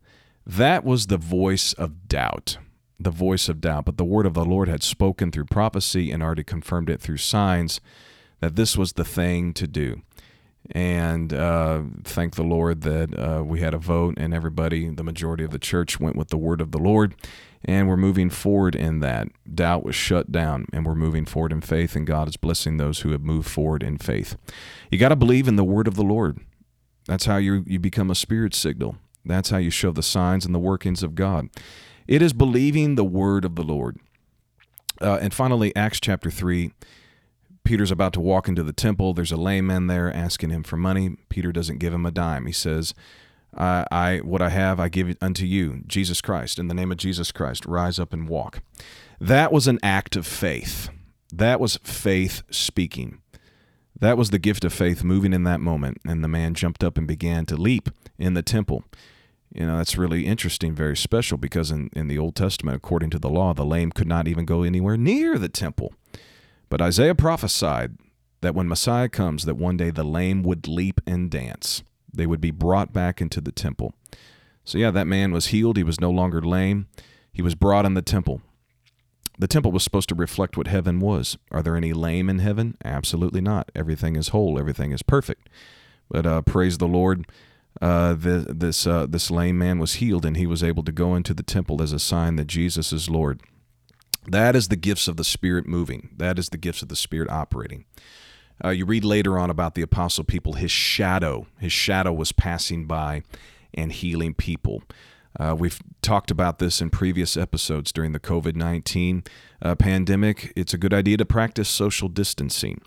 That 0.47 0.85
was 0.85 1.07
the 1.07 1.17
voice 1.17 1.73
of 1.75 2.09
doubt. 2.09 2.59
The 3.01 3.11
voice 3.11 3.49
of 3.49 3.61
doubt. 3.61 3.85
But 3.85 3.97
the 3.97 4.05
word 4.05 4.27
of 4.27 4.35
the 4.35 4.45
Lord 4.45 4.69
had 4.69 4.83
spoken 4.83 5.31
through 5.31 5.47
prophecy 5.47 6.11
and 6.11 6.23
already 6.23 6.45
confirmed 6.45 6.91
it 6.91 7.01
through 7.01 7.19
signs 7.19 7.81
that 8.41 8.57
this 8.57 8.77
was 8.77 8.95
the 8.95 9.05
thing 9.05 9.53
to 9.55 9.67
do 9.67 10.03
and 10.71 11.33
uh, 11.33 11.83
thank 12.05 12.35
the 12.35 12.43
Lord 12.43 12.83
that 12.83 13.19
uh, 13.19 13.43
we 13.43 13.61
had 13.61 13.75
a 13.75 13.79
vote 13.79 14.15
and 14.19 14.35
everybody, 14.35 14.89
the 14.91 15.05
majority 15.05 15.45
of 15.45 15.51
the 15.51 15.59
church, 15.59 15.99
went 15.99 16.17
with 16.17 16.29
the 16.29 16.37
word 16.37 16.61
of 16.61 16.73
the 16.73 16.79
Lord, 16.79 17.15
and 17.65 17.89
we're 17.89 17.97
moving 17.97 18.29
forward 18.29 18.75
in 18.75 19.01
that. 19.01 19.29
Doubt 19.53 19.85
was 19.85 19.95
shut 19.95 20.31
down, 20.31 20.67
and 20.73 20.85
we're 20.85 20.95
moving 20.95 21.25
forward 21.25 21.53
in 21.53 21.61
faith, 21.61 21.97
and 21.97 22.07
God 22.07 22.29
is 22.29 22.37
blessing 22.37 22.77
those 22.77 23.01
who 23.01 23.13
have 23.13 23.23
moved 23.23 23.49
forward 23.49 23.83
in 23.83 23.99
faith. 23.99 24.37
You 24.91 24.99
got 24.99 25.09
to 25.09 25.17
believe 25.17 25.49
in 25.49 25.57
the 25.57 25.65
word 25.65 25.89
of 25.89 25.95
the 25.95 26.03
Lord. 26.03 26.39
That's 27.07 27.25
how 27.25 27.39
you 27.39 27.65
you 27.67 27.79
become 27.79 28.11
a 28.11 28.15
spirit 28.15 28.55
signal. 28.55 28.97
That's 29.25 29.51
how 29.51 29.59
you 29.59 29.71
show 29.71 29.93
the 29.93 30.03
signs 30.03 30.45
and 30.45 30.55
the 30.55 30.59
workings 30.59 31.03
of 31.03 31.15
God. 31.15 31.49
It 32.09 32.23
is 32.23 32.33
believing 32.33 32.95
the 32.95 33.05
word 33.05 33.45
of 33.45 33.55
the 33.55 33.63
Lord. 33.63 33.99
Uh, 35.01 35.19
and 35.21 35.33
finally, 35.33 35.77
Acts 35.77 36.01
chapter 36.01 36.31
three 36.31 36.73
Peter's 37.69 37.91
about 37.91 38.15
to 38.15 38.21
walk 38.21 38.49
into 38.49 38.63
the 38.63 38.73
temple. 38.73 39.13
There's 39.13 39.31
a 39.31 39.37
lame 39.37 39.67
man 39.67 39.89
there 39.89 40.11
asking 40.11 40.49
him 40.49 40.63
for 40.63 40.79
money. 40.79 41.19
Peter 41.29 41.53
doesn't 41.53 41.77
give 41.77 41.93
him 41.93 42.07
a 42.07 42.11
dime. 42.11 42.47
He 42.47 42.53
says, 42.53 42.95
I, 43.55 43.85
I 43.91 44.17
what 44.19 44.41
I 44.41 44.49
have 44.49 44.81
I 44.81 44.89
give 44.89 45.11
it 45.11 45.19
unto 45.21 45.45
you, 45.45 45.83
Jesus 45.87 46.23
Christ. 46.23 46.59
In 46.59 46.69
the 46.69 46.75
name 46.75 46.91
of 46.91 46.97
Jesus 46.97 47.31
Christ, 47.31 47.67
rise 47.67 47.99
up 47.99 48.15
and 48.15 48.27
walk. 48.27 48.63
That 49.21 49.53
was 49.53 49.69
an 49.69 49.79
act 49.83 50.17
of 50.17 50.27
faith. 50.27 50.89
That 51.31 51.61
was 51.61 51.79
faith 51.83 52.43
speaking. 52.51 53.21
That 54.01 54.17
was 54.17 54.31
the 54.31 54.39
gift 54.39 54.65
of 54.65 54.73
faith 54.73 55.05
moving 55.05 55.35
in 55.35 55.45
that 55.45 55.61
moment. 55.61 55.99
And 56.07 56.25
the 56.25 56.29
man 56.29 56.55
jumped 56.55 56.83
up 56.83 56.97
and 56.97 57.07
began 57.07 57.45
to 57.47 57.57
leap 57.57 57.91
in 58.17 58.33
the 58.33 58.43
temple. 58.43 58.85
You 59.53 59.67
know, 59.67 59.79
that's 59.79 59.97
really 59.97 60.27
interesting, 60.27 60.75
very 60.75 60.97
special, 60.97 61.39
because 61.39 61.71
in, 61.71 61.91
in 61.95 62.07
the 62.07 62.19
Old 62.19 62.37
Testament, 62.37 62.77
according 62.77 63.11
to 63.11 63.19
the 63.19 63.31
law, 63.31 63.55
the 63.55 63.65
lame 63.65 63.91
could 63.91 64.07
not 64.07 64.29
even 64.29 64.45
go 64.45 64.63
anywhere 64.63 64.97
near 64.97 65.39
the 65.39 65.49
temple. 65.49 65.95
But 66.69 66.83
Isaiah 66.83 67.15
prophesied 67.15 67.97
that 68.41 68.55
when 68.55 68.69
Messiah 68.69 69.09
comes, 69.09 69.45
that 69.47 69.57
one 69.57 69.77
day 69.77 69.91
the 69.91 70.05
lame 70.05 70.43
would 70.43 70.69
leap 70.69 71.01
and 71.07 71.31
dance. 71.31 71.83
They 72.13 72.27
would 72.27 72.41
be 72.41 72.51
brought 72.51 72.93
back 72.93 73.21
into 73.21 73.41
the 73.41 73.53
temple. 73.53 73.95
So, 74.65 74.77
yeah, 74.77 74.91
that 74.91 75.07
man 75.07 75.33
was 75.33 75.47
healed. 75.47 75.79
He 75.79 75.83
was 75.83 76.01
no 76.01 76.11
longer 76.11 76.43
lame. 76.43 76.89
He 77.33 77.43
was 77.43 77.55
brought 77.55 77.87
in 77.87 77.95
the 77.95 78.03
temple. 78.03 78.43
The 79.39 79.47
temple 79.47 79.73
was 79.73 79.83
supposed 79.83 80.09
to 80.11 80.15
reflect 80.15 80.57
what 80.57 80.67
heaven 80.67 81.01
was. 81.01 81.39
Are 81.51 81.63
there 81.63 81.77
any 81.77 81.93
lame 81.93 82.29
in 82.29 82.41
heaven? 82.41 82.77
Absolutely 82.85 83.41
not. 83.41 83.71
Everything 83.75 84.17
is 84.17 84.29
whole, 84.29 84.59
everything 84.59 84.91
is 84.93 85.03
perfect. 85.03 85.49
But 86.11 86.27
uh, 86.27 86.43
praise 86.43 86.79
the 86.79 86.89
Lord, 86.89 87.25
uh, 87.81 88.15
the, 88.15 88.47
this, 88.49 88.87
uh, 88.87 89.07
this 89.07 89.31
lame 89.31 89.59
man 89.59 89.79
was 89.79 89.95
healed 89.95 90.25
and 90.25 90.37
he 90.37 90.47
was 90.47 90.63
able 90.63 90.83
to 90.83 90.93
go 90.93 91.15
into 91.15 91.35
the 91.35 91.43
temple 91.43 91.81
as 91.81 91.93
a 91.93 91.99
sign 91.99 92.37
that 92.37 92.47
Jesus 92.47 92.93
is 92.93 93.09
Lord. 93.09 93.41
That 94.27 94.57
is 94.57 94.69
the 94.69 94.77
gifts 94.77 95.09
of 95.09 95.17
the 95.17 95.25
Spirit 95.25 95.67
moving. 95.67 96.11
That 96.17 96.39
is 96.39 96.49
the 96.49 96.59
gifts 96.59 96.83
of 96.83 96.89
the 96.89 96.97
Spirit 96.97 97.31
operating. 97.31 97.85
Uh, 98.63 98.71
you 98.71 98.85
read 98.85 99.05
later 99.05 99.39
on 99.39 99.51
about 99.51 99.75
the 99.75 99.83
apostle 99.83 100.25
Peter, 100.25 100.57
his 100.57 100.71
shadow, 100.71 101.47
his 101.61 101.73
shadow 101.73 102.13
was 102.13 102.33
passing 102.33 102.87
by 102.87 103.23
and 103.73 103.93
healing 103.93 104.35
people. 104.35 104.83
Uh, 105.39 105.55
we've 105.57 105.81
talked 106.03 106.31
about 106.31 106.59
this 106.59 106.81
in 106.81 106.91
previous 106.91 107.37
episodes 107.37 107.93
during 107.93 108.13
the 108.13 108.21
COVID 108.21 108.57
19 108.57 109.23
uh, 109.63 109.75
pandemic. 109.77 110.53
It's 110.57 110.75
a 110.75 110.79
good 110.79 110.93
idea 110.93 111.17
to 111.19 111.25
practice 111.25 111.69
social 111.69 112.09
distancing. 112.09 112.81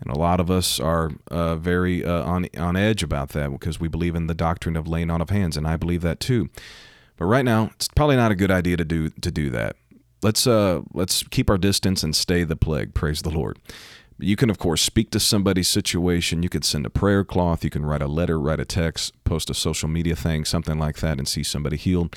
And 0.00 0.14
a 0.14 0.18
lot 0.18 0.40
of 0.40 0.50
us 0.50 0.78
are 0.78 1.10
uh, 1.30 1.56
very 1.56 2.04
uh, 2.04 2.22
on, 2.24 2.46
on 2.58 2.76
edge 2.76 3.02
about 3.02 3.30
that 3.30 3.50
because 3.50 3.80
we 3.80 3.88
believe 3.88 4.14
in 4.14 4.26
the 4.26 4.34
doctrine 4.34 4.76
of 4.76 4.86
laying 4.86 5.10
on 5.10 5.22
of 5.22 5.30
hands, 5.30 5.56
and 5.56 5.66
I 5.66 5.76
believe 5.76 6.02
that 6.02 6.20
too. 6.20 6.50
But 7.16 7.26
right 7.26 7.44
now, 7.44 7.70
it's 7.74 7.88
probably 7.88 8.16
not 8.16 8.30
a 8.30 8.34
good 8.34 8.50
idea 8.50 8.76
to 8.76 8.84
do 8.84 9.08
to 9.08 9.30
do 9.30 9.50
that. 9.50 9.76
Let's 10.22 10.46
uh 10.46 10.82
let's 10.92 11.22
keep 11.24 11.48
our 11.48 11.58
distance 11.58 12.02
and 12.02 12.14
stay 12.14 12.44
the 12.44 12.56
plague 12.56 12.94
praise 12.94 13.22
the 13.22 13.30
lord. 13.30 13.58
You 14.18 14.36
can 14.36 14.50
of 14.50 14.58
course 14.58 14.82
speak 14.82 15.10
to 15.10 15.20
somebody's 15.20 15.68
situation. 15.68 16.42
You 16.42 16.48
could 16.48 16.64
send 16.64 16.84
a 16.84 16.90
prayer 16.90 17.24
cloth. 17.24 17.64
You 17.64 17.70
can 17.70 17.86
write 17.86 18.02
a 18.02 18.06
letter 18.06 18.38
write 18.38 18.60
a 18.60 18.64
text 18.64 19.12
post 19.24 19.48
a 19.50 19.54
social 19.54 19.88
media 19.88 20.16
thing 20.16 20.44
something 20.44 20.78
like 20.78 20.98
that 20.98 21.18
and 21.18 21.26
see 21.26 21.42
somebody 21.42 21.76
healed. 21.76 22.14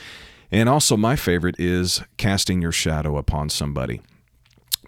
And 0.52 0.68
also 0.68 0.98
my 0.98 1.16
favorite 1.16 1.60
is 1.60 2.02
casting 2.18 2.62
your 2.62 2.72
shadow 2.72 3.18
upon 3.18 3.50
somebody 3.50 4.02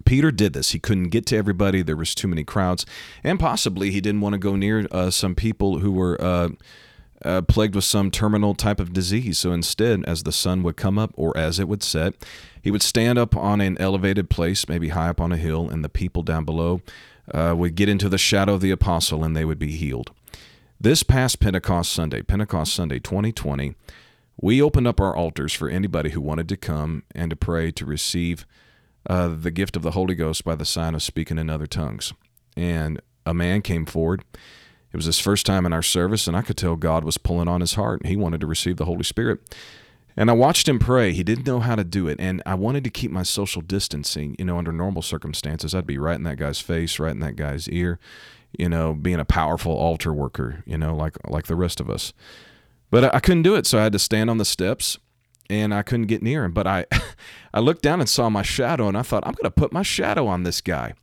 Peter 0.06 0.32
did 0.32 0.54
this. 0.54 0.72
He 0.72 0.80
couldn't 0.80 1.10
get 1.10 1.26
to 1.28 1.38
everybody. 1.38 1.82
There 1.82 1.96
was 1.96 2.16
too 2.16 2.28
many 2.28 2.44
crowds, 2.44 2.86
and 3.24 3.40
possibly 3.40 3.92
he 3.92 4.02
didn't 4.02 4.22
want 4.22 4.34
to 4.34 4.40
go 4.40 4.56
near 4.56 4.88
uh, 4.92 5.10
some 5.12 5.36
people 5.36 5.80
who 5.80 5.92
were 5.92 6.22
uh, 6.22 6.50
uh, 7.24 7.42
plagued 7.44 7.76
with 7.76 7.84
some 7.84 8.12
terminal 8.12 8.56
type 8.56 8.80
of 8.80 8.94
disease. 8.94 9.38
So 9.38 9.52
instead, 9.52 10.04
as 10.06 10.24
the 10.24 10.32
sun 10.32 10.64
would 10.64 10.78
come 10.78 10.98
up 10.98 11.12
or 11.16 11.36
as 11.38 11.60
it 11.60 11.68
would 11.68 11.84
set, 11.84 12.16
he 12.62 12.72
would 12.72 12.82
stand 12.82 13.18
up 13.18 13.36
on 13.36 13.62
an 13.62 13.78
elevated 13.80 14.30
place, 14.30 14.68
maybe 14.68 14.90
high 14.90 15.10
up 15.10 15.22
on 15.22 15.32
a 15.32 15.38
hill, 15.38 15.70
and 15.70 15.84
the 15.84 15.90
people 15.90 16.24
down 16.24 16.46
below 16.46 16.82
uh, 17.34 17.54
would 17.58 17.76
get 17.76 17.90
into 17.90 18.10
the 18.10 18.18
shadow 18.18 18.56
of 18.56 18.62
the 18.62 18.72
apostle 18.72 19.24
and 19.24 19.36
they 19.36 19.46
would 19.46 19.60
be 19.60 19.72
healed. 19.72 20.12
This 20.80 21.04
past 21.04 21.40
Pentecost 21.40 21.92
Sunday, 21.92 22.24
Pentecost 22.24 22.74
Sunday 22.74 23.00
2020, 23.00 23.76
we 24.42 24.62
opened 24.62 24.88
up 24.88 25.00
our 25.00 25.16
altars 25.16 25.54
for 25.54 25.70
anybody 25.70 26.10
who 26.10 26.22
wanted 26.22 26.50
to 26.50 26.58
come 26.58 27.04
and 27.14 27.30
to 27.30 27.36
pray 27.36 27.72
to 27.72 27.86
receive 27.86 28.46
uh, 29.10 29.30
the 29.30 29.52
gift 29.52 29.76
of 29.76 29.82
the 29.82 29.92
Holy 29.92 30.16
Ghost 30.16 30.44
by 30.44 30.56
the 30.56 30.66
sign 30.66 30.96
of 30.96 31.04
speaking 31.04 31.38
in 31.38 31.50
other 31.50 31.68
tongues. 31.68 32.14
And 32.56 33.02
a 33.26 33.34
man 33.34 33.62
came 33.62 33.86
forward 33.86 34.24
it 34.94 34.98
was 34.98 35.06
his 35.06 35.20
first 35.20 35.46
time 35.46 35.66
in 35.66 35.74
our 35.74 35.82
service, 35.82 36.28
and 36.28 36.36
I 36.36 36.42
could 36.42 36.58
tell 36.58 36.76
God 36.76 37.06
was 37.06 37.18
pulling 37.18 37.48
on 37.48 37.62
his 37.62 37.76
heart. 37.76 38.06
He 38.06 38.18
wanted 38.18 38.42
to 38.42 38.48
receive 38.48 38.76
the 38.78 38.86
Holy 38.86 39.04
Spirit. 39.04 39.40
And 40.18 40.30
I 40.30 40.34
watched 40.34 40.68
him 40.68 40.80
pray. 40.80 41.14
He 41.14 41.24
didn't 41.24 41.48
know 41.48 41.62
how 41.62 41.76
to 41.76 41.86
do 41.86 42.10
it. 42.10 42.20
And 42.20 42.44
I 42.46 42.56
wanted 42.56 42.84
to 42.84 42.90
keep 42.90 43.10
my 43.10 43.24
social 43.24 43.62
distancing. 43.62 44.36
You 44.38 44.44
know, 44.44 44.58
under 44.58 44.74
normal 44.74 45.02
circumstances, 45.02 45.74
I'd 45.74 45.88
be 45.88 45.98
right 45.98 46.18
in 46.18 46.24
that 46.24 46.38
guy's 46.38 46.60
face, 46.60 47.00
right 47.00 47.12
in 47.12 47.20
that 47.20 47.38
guy's 47.38 47.70
ear, 47.70 48.00
you 48.60 48.68
know, 48.68 48.94
being 48.94 49.22
a 49.22 49.26
powerful 49.26 49.72
altar 49.72 50.14
worker, 50.14 50.62
you 50.66 50.78
know, 50.78 50.94
like 50.94 51.16
like 51.30 51.46
the 51.46 51.56
rest 51.56 51.80
of 51.80 51.90
us. 51.90 52.12
But 52.90 53.16
I 53.16 53.22
couldn't 53.22 53.44
do 53.44 53.56
it, 53.56 53.66
so 53.66 53.80
I 53.80 53.84
had 53.84 53.94
to 53.94 54.00
stand 54.00 54.30
on 54.30 54.38
the 54.38 54.44
steps 54.44 55.00
and 55.52 55.74
I 55.74 55.84
couldn't 55.84 56.08
get 56.08 56.24
near 56.24 56.44
him. 56.44 56.52
But 56.54 56.68
I 56.68 56.86
I 57.54 57.60
looked 57.60 57.82
down 57.82 58.00
and 58.00 58.10
saw 58.10 58.30
my 58.30 58.42
shadow 58.42 58.88
and 58.88 58.98
I 58.98 59.02
thought, 59.02 59.26
I'm 59.26 59.34
gonna 59.34 59.52
put 59.52 59.74
my 59.74 59.84
shadow 59.84 60.28
on 60.28 60.44
this 60.44 60.62
guy. 60.62 60.94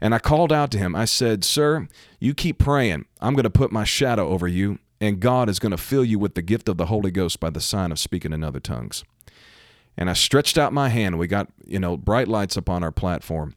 And 0.00 0.14
I 0.14 0.18
called 0.18 0.52
out 0.52 0.70
to 0.72 0.78
him. 0.78 0.96
I 0.96 1.04
said, 1.04 1.44
Sir, 1.44 1.88
you 2.18 2.34
keep 2.34 2.58
praying. 2.58 3.04
I'm 3.20 3.34
going 3.34 3.44
to 3.44 3.50
put 3.50 3.70
my 3.70 3.84
shadow 3.84 4.28
over 4.28 4.48
you, 4.48 4.78
and 5.00 5.20
God 5.20 5.48
is 5.50 5.58
going 5.58 5.72
to 5.72 5.76
fill 5.76 6.04
you 6.04 6.18
with 6.18 6.34
the 6.34 6.42
gift 6.42 6.68
of 6.68 6.78
the 6.78 6.86
Holy 6.86 7.10
Ghost 7.10 7.38
by 7.38 7.50
the 7.50 7.60
sign 7.60 7.92
of 7.92 7.98
speaking 7.98 8.32
in 8.32 8.42
other 8.42 8.60
tongues. 8.60 9.04
And 9.96 10.08
I 10.08 10.14
stretched 10.14 10.56
out 10.56 10.72
my 10.72 10.88
hand. 10.88 11.18
We 11.18 11.26
got, 11.26 11.48
you 11.66 11.78
know, 11.78 11.98
bright 11.98 12.28
lights 12.28 12.56
up 12.56 12.70
on 12.70 12.82
our 12.82 12.92
platform. 12.92 13.54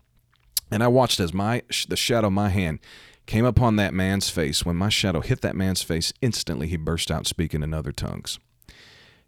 And 0.69 0.83
I 0.83 0.87
watched 0.87 1.19
as 1.19 1.33
my 1.33 1.63
the 1.87 1.95
shadow 1.95 2.27
of 2.27 2.33
my 2.33 2.49
hand 2.49 2.79
came 3.25 3.45
upon 3.45 3.77
that 3.77 3.93
man's 3.93 4.29
face. 4.29 4.65
When 4.65 4.75
my 4.75 4.89
shadow 4.89 5.21
hit 5.21 5.41
that 5.41 5.55
man's 5.55 5.81
face, 5.81 6.11
instantly 6.21 6.67
he 6.67 6.75
burst 6.75 7.09
out 7.09 7.27
speaking 7.27 7.63
in 7.63 7.73
other 7.73 7.93
tongues 7.93 8.39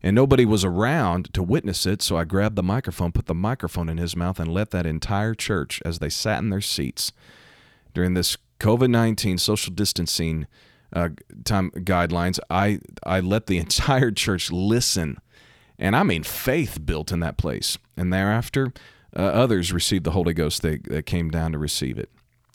and 0.03 0.15
nobody 0.15 0.45
was 0.45 0.63
around 0.63 1.33
to 1.33 1.41
witness 1.41 1.85
it, 1.85 2.01
so 2.01 2.17
I 2.17 2.25
grabbed 2.25 2.55
the 2.55 2.63
microphone, 2.63 3.11
put 3.11 3.25
the 3.25 3.33
microphone 3.33 3.89
in 3.89 3.97
his 3.97 4.15
mouth, 4.15 4.39
and 4.39 4.53
let 4.53 4.71
that 4.71 4.85
entire 4.85 5.33
church, 5.33 5.81
as 5.83 5.99
they 5.99 6.09
sat 6.09 6.39
in 6.39 6.49
their 6.49 6.61
seats 6.61 7.11
during 7.93 8.13
this 8.13 8.37
COVID 8.59 8.89
19 8.89 9.37
social 9.37 9.73
distancing 9.73 10.47
uh, 10.93 11.09
time 11.43 11.71
guidelines, 11.71 12.39
I, 12.49 12.79
I 13.03 13.19
let 13.19 13.47
the 13.47 13.57
entire 13.59 14.11
church 14.11 14.51
listen. 14.51 15.17
And 15.79 15.95
I 15.95 16.03
mean, 16.03 16.23
faith 16.23 16.85
built 16.85 17.11
in 17.11 17.19
that 17.21 17.37
place. 17.37 17.77
And 17.97 18.13
thereafter, 18.13 18.73
uh, 19.15 19.21
others 19.21 19.73
received 19.73 20.03
the 20.03 20.11
Holy 20.11 20.33
Ghost 20.33 20.61
that, 20.61 20.83
that 20.85 21.05
came 21.05 21.29
down 21.29 21.51
to 21.53 21.57
receive 21.57 21.97
it. 21.97 22.09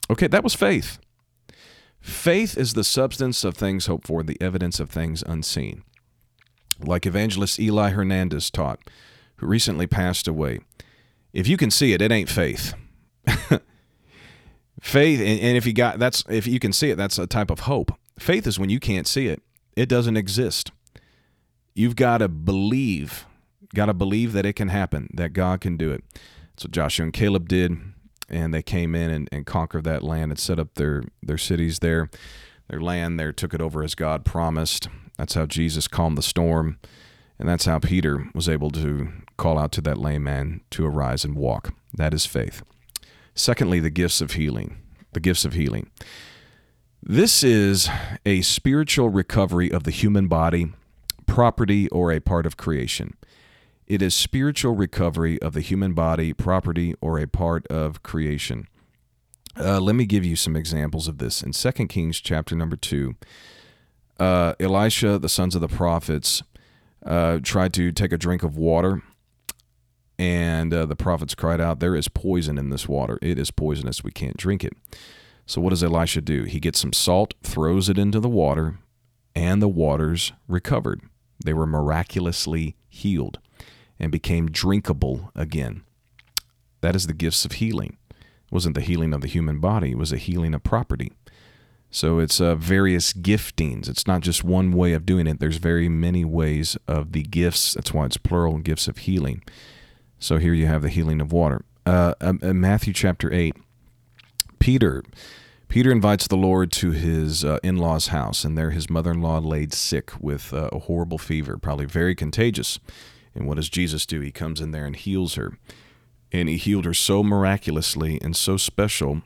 Okay, 0.09 0.27
that 0.29 0.45
was 0.45 0.55
faith. 0.55 0.99
Faith 2.01 2.57
is 2.57 2.73
the 2.73 2.85
substance 2.85 3.45
of 3.45 3.57
things 3.57 3.87
hoped 3.87 4.07
for, 4.07 4.23
the 4.23 4.41
evidence 4.41 4.81
of 4.81 4.89
things 4.89 5.23
unseen 5.27 5.83
like 6.85 7.07
evangelist 7.07 7.59
Eli 7.59 7.91
Hernandez 7.91 8.51
taught, 8.51 8.81
who 9.37 9.47
recently 9.47 9.87
passed 9.87 10.29
away. 10.29 10.61
If 11.33 11.47
you 11.47 11.57
can 11.57 11.71
see 11.71 11.93
it, 11.93 12.03
it 12.03 12.13
ain't 12.13 12.29
faith. 12.29 12.75
Faith, 14.81 15.21
and, 15.21 15.57
if 15.59 15.67
you 15.67 15.75
got 15.75 15.99
that's 15.99 16.25
if 16.29 16.47
you 16.47 16.59
can 16.59 16.73
see 16.73 16.91
it, 16.91 16.97
that's 16.97 17.19
a 17.19 17.27
type 17.27 17.51
of 17.51 17.61
hope. 17.61 17.93
Faith 18.19 18.47
is 18.47 18.59
when 18.59 18.71
you 18.71 18.81
can't 18.81 19.07
see 19.07 19.27
it; 19.27 19.43
it 19.77 19.91
doesn't 19.91 20.17
exist. 20.17 20.73
You've 21.75 21.97
got 21.97 22.19
to 22.19 22.29
believe, 22.29 23.27
got 23.75 23.87
to 23.87 23.95
believe 23.95 24.33
that 24.33 24.47
it 24.47 24.55
can 24.55 24.69
happen, 24.69 25.11
that 25.13 25.35
God 25.35 25.61
can 25.61 25.77
do 25.77 25.93
it. 25.93 26.03
That's 26.55 26.65
what 26.65 26.71
Joshua 26.73 27.05
and 27.05 27.13
Caleb 27.13 27.47
did, 27.47 27.77
and 28.31 28.55
they 28.55 28.63
came 28.63 28.95
in 28.95 29.11
and, 29.11 29.29
and 29.31 29.45
conquered 29.45 29.85
that 29.85 30.03
land 30.03 30.33
and 30.33 30.39
set 30.39 30.59
up 30.59 30.75
their 30.75 31.03
their 31.23 31.39
cities 31.39 31.81
there, 31.81 32.09
their 32.69 32.81
land 32.81 33.21
there, 33.21 33.33
took 33.33 33.53
it 33.53 33.61
over 33.61 33.83
as 33.83 33.95
God 33.95 34.25
promised. 34.25 34.89
That's 35.21 35.35
how 35.35 35.45
Jesus 35.45 35.87
calmed 35.87 36.17
the 36.17 36.23
storm, 36.23 36.79
and 37.39 37.47
that's 37.47 37.67
how 37.67 37.79
Peter 37.79 38.31
was 38.35 38.49
able 38.49 38.71
to 38.71 39.13
call 39.37 39.59
out 39.59 39.71
to 39.73 39.83
that 39.83 39.99
lame 39.99 40.23
man 40.23 40.63
to 40.71 40.87
arise 40.87 41.27
and 41.27 41.35
walk. 41.37 41.75
That 41.93 42.15
is 42.15 42.25
faith. 42.25 42.63
Secondly, 43.35 43.81
the 43.81 43.91
gifts 43.91 44.23
of 44.23 44.33
healing. 44.33 44.79
The 45.13 45.21
gifts 45.21 45.45
of 45.45 45.53
healing. 45.53 45.91
This 47.03 47.45
is 47.45 47.91
a 48.25 48.41
spiritual 48.41 49.11
recovery 49.11 49.71
of 49.71 49.85
the 49.85 49.91
human 49.91 50.27
body, 50.27 50.73
property, 51.27 51.87
or 51.91 52.11
a 52.11 52.21
part 52.21 52.47
of 52.47 52.57
creation. 52.57 53.13
It 53.87 54.01
is 54.01 54.15
spiritual 54.15 54.75
recovery 54.75 55.39
of 55.43 55.53
the 55.53 55.61
human 55.61 55.93
body, 55.93 56.33
property, 56.33 56.95
or 57.03 57.19
a 57.19 57.27
part 57.27 57.67
of 57.67 58.03
creation. 58.03 58.69
Uh, 59.55 59.81
let 59.81 59.97
me 59.97 60.07
give 60.07 60.25
you 60.25 60.35
some 60.35 60.57
examples 60.57 61.09
of 61.09 61.19
this. 61.19 61.43
In 61.43 61.53
2 61.53 61.89
Kings 61.89 62.23
chapter 62.23 62.57
number 62.57 62.77
2, 62.77 63.17
uh, 64.21 64.55
Elisha, 64.61 65.19
the 65.19 65.29
sons 65.29 65.55
of 65.55 65.61
the 65.61 65.69
prophets, 65.69 66.43
uh, 67.05 67.41
tried 67.43 67.73
to 67.75 67.91
take 67.91 68.13
a 68.13 68.19
drink 68.19 68.43
of 68.43 68.57
water 68.57 69.03
and 70.21 70.75
uh, 70.75 70.85
the 70.85 70.97
prophets 70.97 71.35
cried 71.35 71.63
out, 71.63 71.81
There 71.81 71.97
is 71.97 72.09
poison 72.09 72.59
in 72.59 72.69
this 72.69 72.87
water. 72.87 73.19
It 73.23 73.39
is 73.39 73.51
poisonous. 73.51 74.05
We 74.05 74.11
can't 74.11 74.37
drink 74.37 74.63
it. 74.63 74.75
So, 75.47 75.63
what 75.63 75.71
does 75.71 75.83
Elisha 75.83 76.21
do? 76.21 76.45
He 76.45 76.61
gets 76.61 76.79
some 76.79 76.93
salt, 76.93 77.33
throws 77.43 77.89
it 77.89 77.97
into 77.97 78.21
the 78.21 78.29
water, 78.29 78.81
and 79.35 79.63
the 79.63 79.69
waters 79.69 80.35
recovered. 80.47 81.01
They 81.43 81.55
were 81.55 81.67
miraculously 81.67 82.77
healed 82.91 83.39
and 83.99 84.13
became 84.13 84.51
drinkable 84.51 85.33
again. 85.35 85.85
That 86.83 86.95
is 86.95 87.07
the 87.07 87.15
gifts 87.15 87.47
of 87.47 87.53
healing. 87.53 87.97
It 88.11 88.53
wasn't 88.53 88.75
the 88.75 88.83
healing 88.83 89.15
of 89.15 89.23
the 89.23 89.27
human 89.27 89.59
body, 89.59 89.93
it 89.93 89.99
was 89.99 90.13
a 90.13 90.19
healing 90.19 90.53
of 90.53 90.63
property. 90.63 91.13
So 91.91 92.21
it's 92.21 92.41
uh, 92.41 92.55
various 92.55 93.13
giftings. 93.13 93.89
It's 93.89 94.07
not 94.07 94.21
just 94.21 94.45
one 94.45 94.73
way 94.73 94.93
of 94.93 95.05
doing 95.05 95.27
it. 95.27 95.41
There's 95.41 95.57
very 95.57 95.89
many 95.89 96.25
ways 96.25 96.77
of 96.87 97.13
the 97.13 97.23
gifts. 97.23 97.75
That's 97.75 97.93
why 97.93 98.07
it's 98.07 98.17
plural 98.17 98.59
gifts 98.59 98.87
of 98.87 98.99
healing. 98.99 99.43
So 100.19 100.39
here 100.39 100.55
you 100.55 100.67
have 100.67 100.83
the 100.83 100.89
healing 100.89 101.21
of 101.21 101.33
water. 101.33 101.65
Uh, 101.85 102.15
in 102.21 102.61
Matthew 102.61 102.93
chapter 102.93 103.33
8, 103.33 103.57
Peter. 104.61 105.03
Peter 105.69 105.91
invites 105.91 106.27
the 106.27 106.37
Lord 106.37 106.71
to 106.73 106.91
his 106.91 107.45
uh, 107.45 107.59
in 107.63 107.77
law's 107.77 108.09
house, 108.09 108.45
and 108.45 108.59
there 108.59 108.71
his 108.71 108.91
mother 108.91 109.13
in 109.13 109.21
law 109.21 109.39
laid 109.39 109.73
sick 109.73 110.13
with 110.21 110.53
uh, 110.53 110.69
a 110.73 110.81
horrible 110.81 111.19
fever, 111.19 111.57
probably 111.57 111.87
very 111.87 112.15
contagious. 112.15 112.79
And 113.35 113.47
what 113.47 113.57
does 113.57 113.69
Jesus 113.69 114.07
do? 114.07 114.21
He 114.21 114.33
comes 114.33 114.61
in 114.61 114.73
there 114.73 114.85
and 114.85 114.97
heals 114.97 115.35
her. 115.35 115.59
And 116.33 116.49
he 116.49 116.57
healed 116.57 116.85
her 116.85 116.95
so 116.95 117.23
miraculously 117.23 118.21
and 118.21 118.37
so 118.37 118.57
special 118.57 119.23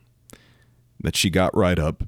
that 1.01 1.17
she 1.17 1.29
got 1.29 1.55
right 1.57 1.79
up 1.79 2.05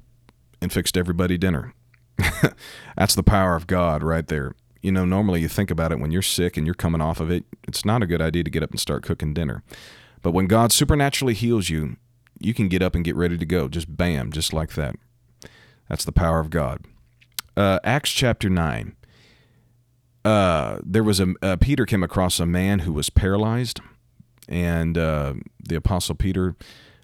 and 0.61 0.71
fixed 0.71 0.97
everybody 0.97 1.37
dinner. 1.37 1.73
That's 2.97 3.15
the 3.15 3.23
power 3.23 3.55
of 3.55 3.67
God 3.67 4.03
right 4.03 4.27
there 4.27 4.53
you 4.81 4.91
know, 4.91 5.05
normally 5.05 5.41
you 5.41 5.47
think 5.47 5.71
about 5.71 5.91
it 5.91 5.99
when 5.99 6.11
you're 6.11 6.21
sick 6.21 6.55
and 6.55 6.65
you're 6.65 6.73
coming 6.73 7.01
off 7.01 7.19
of 7.19 7.31
it, 7.31 7.45
it's 7.67 7.83
not 7.83 8.03
a 8.03 8.07
good 8.07 8.21
idea 8.21 8.43
to 8.43 8.49
get 8.49 8.63
up 8.63 8.71
and 8.71 8.79
start 8.79 9.03
cooking 9.03 9.33
dinner. 9.33 9.63
But 10.21 10.31
when 10.31 10.47
God 10.47 10.71
supernaturally 10.71 11.33
heals 11.33 11.69
you, 11.69 11.97
you 12.39 12.53
can 12.53 12.67
get 12.67 12.81
up 12.81 12.95
and 12.95 13.03
get 13.03 13.15
ready 13.15 13.37
to 13.37 13.45
go. 13.45 13.67
Just 13.67 13.97
bam, 13.97 14.31
just 14.31 14.53
like 14.53 14.73
that. 14.73 14.95
That's 15.89 16.05
the 16.05 16.11
power 16.11 16.39
of 16.39 16.49
God. 16.49 16.85
Uh, 17.55 17.79
Acts 17.83 18.11
chapter 18.11 18.49
9. 18.49 18.95
Uh, 20.23 20.79
there 20.83 21.03
was 21.03 21.19
a 21.19 21.33
uh, 21.41 21.55
Peter 21.55 21.85
came 21.85 22.03
across 22.03 22.39
a 22.39 22.45
man 22.45 22.79
who 22.79 22.91
was 22.91 23.09
paralyzed, 23.09 23.79
and 24.49 24.97
uh, 24.97 25.33
the 25.67 25.75
apostle 25.75 26.15
Peter 26.15 26.55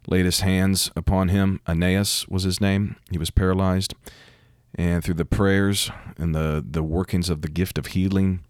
laid 0.08 0.26
his 0.26 0.42
hands 0.42 0.92
upon 0.96 1.30
him. 1.30 1.60
Aeneas 1.68 2.28
was 2.28 2.44
his 2.44 2.60
name. 2.60 2.96
He 3.12 3.18
was 3.18 3.30
paralyzed 3.30 3.94
and 4.76 5.04
through 5.04 5.14
the 5.16 5.26
prayers 5.26 5.92
and 6.18 6.34
the, 6.34 6.64
the 6.68 6.84
workings 6.84 7.30
of 7.30 7.42
the 7.42 7.48
gift 7.50 7.78
of 7.78 7.88
healing, 7.88 8.44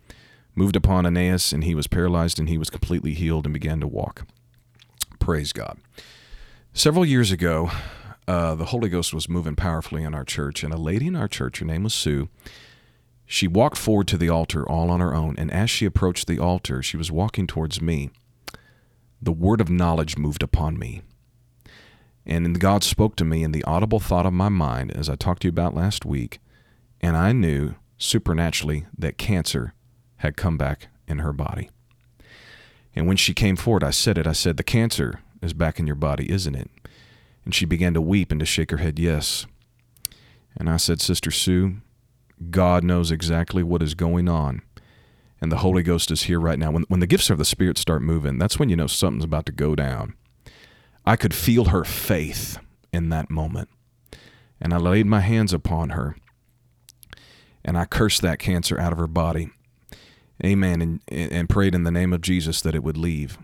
moved 0.55 0.75
upon 0.75 1.05
Aeneas, 1.05 1.51
and 1.51 1.63
he 1.63 1.75
was 1.75 1.87
paralyzed 1.87 2.39
and 2.39 2.47
he 2.47 2.57
was 2.57 2.69
completely 2.69 3.13
healed 3.13 3.45
and 3.45 3.53
began 3.53 3.79
to 3.79 3.87
walk. 3.87 4.25
Praise 5.19 5.51
God. 5.51 5.77
Several 6.73 7.05
years 7.05 7.31
ago, 7.31 7.71
uh, 8.27 8.55
the 8.55 8.65
Holy 8.65 8.89
Ghost 8.89 9.13
was 9.13 9.29
moving 9.29 9.55
powerfully 9.55 10.03
in 10.03 10.15
our 10.15 10.23
church, 10.23 10.63
and 10.63 10.73
a 10.73 10.77
lady 10.77 11.07
in 11.07 11.15
our 11.15 11.27
church, 11.27 11.59
her 11.59 11.65
name 11.65 11.83
was 11.83 11.93
Sue, 11.93 12.29
she 13.25 13.47
walked 13.47 13.77
forward 13.77 14.07
to 14.09 14.17
the 14.17 14.29
altar 14.29 14.67
all 14.67 14.91
on 14.91 14.99
her 14.99 15.13
own, 15.13 15.35
and 15.37 15.51
as 15.51 15.69
she 15.69 15.85
approached 15.85 16.27
the 16.27 16.39
altar, 16.39 16.81
she 16.81 16.97
was 16.97 17.11
walking 17.11 17.47
towards 17.47 17.81
me. 17.81 18.09
The 19.21 19.31
word 19.31 19.61
of 19.61 19.69
knowledge 19.69 20.17
moved 20.17 20.43
upon 20.43 20.77
me. 20.77 21.01
And 22.25 22.59
God 22.59 22.83
spoke 22.83 23.15
to 23.17 23.25
me 23.25 23.43
in 23.43 23.51
the 23.51 23.63
audible 23.63 23.99
thought 23.99 24.25
of 24.25 24.33
my 24.33 24.49
mind, 24.49 24.91
as 24.91 25.09
I 25.09 25.15
talked 25.15 25.41
to 25.41 25.47
you 25.47 25.51
about 25.51 25.75
last 25.75 26.05
week, 26.05 26.39
and 27.01 27.17
I 27.17 27.33
knew 27.33 27.75
supernaturally 27.97 28.85
that 28.97 29.17
cancer 29.17 29.73
had 30.17 30.37
come 30.37 30.57
back 30.57 30.87
in 31.07 31.19
her 31.19 31.33
body. 31.33 31.69
And 32.95 33.07
when 33.07 33.17
she 33.17 33.33
came 33.33 33.55
forward, 33.55 33.83
I 33.83 33.91
said 33.91 34.17
it. 34.17 34.27
I 34.27 34.33
said, 34.33 34.57
The 34.57 34.63
cancer 34.63 35.21
is 35.41 35.53
back 35.53 35.79
in 35.79 35.87
your 35.87 35.95
body, 35.95 36.31
isn't 36.31 36.55
it? 36.55 36.69
And 37.43 37.53
she 37.53 37.65
began 37.65 37.93
to 37.93 38.01
weep 38.01 38.31
and 38.31 38.39
to 38.39 38.45
shake 38.45 38.71
her 38.71 38.77
head, 38.77 38.99
Yes. 38.99 39.45
And 40.55 40.69
I 40.69 40.77
said, 40.77 41.01
Sister 41.01 41.31
Sue, 41.31 41.77
God 42.51 42.83
knows 42.83 43.11
exactly 43.11 43.63
what 43.63 43.81
is 43.81 43.95
going 43.95 44.29
on. 44.29 44.61
And 45.41 45.51
the 45.51 45.57
Holy 45.57 45.83
Ghost 45.83 46.11
is 46.11 46.23
here 46.23 46.39
right 46.39 46.59
now. 46.59 46.71
When, 46.71 46.83
when 46.83 46.99
the 46.99 47.07
gifts 47.07 47.29
of 47.29 47.37
the 47.37 47.45
Spirit 47.45 47.77
start 47.77 48.01
moving, 48.01 48.37
that's 48.37 48.59
when 48.59 48.69
you 48.69 48.75
know 48.75 48.87
something's 48.87 49.25
about 49.25 49.45
to 49.47 49.51
go 49.51 49.75
down. 49.75 50.13
I 51.05 51.15
could 51.15 51.33
feel 51.33 51.65
her 51.65 51.83
faith 51.83 52.57
in 52.91 53.09
that 53.09 53.29
moment. 53.29 53.69
And 54.61 54.73
I 54.73 54.77
laid 54.77 55.05
my 55.05 55.19
hands 55.19 55.51
upon 55.51 55.89
her 55.89 56.15
and 57.65 57.77
I 57.77 57.85
cursed 57.85 58.21
that 58.21 58.39
cancer 58.39 58.79
out 58.79 58.91
of 58.91 58.99
her 58.99 59.07
body. 59.07 59.49
Amen. 60.43 60.81
And, 60.81 61.01
and 61.07 61.49
prayed 61.49 61.75
in 61.75 61.83
the 61.83 61.91
name 61.91 62.13
of 62.13 62.21
Jesus 62.21 62.61
that 62.61 62.75
it 62.75 62.83
would 62.83 62.97
leave. 62.97 63.37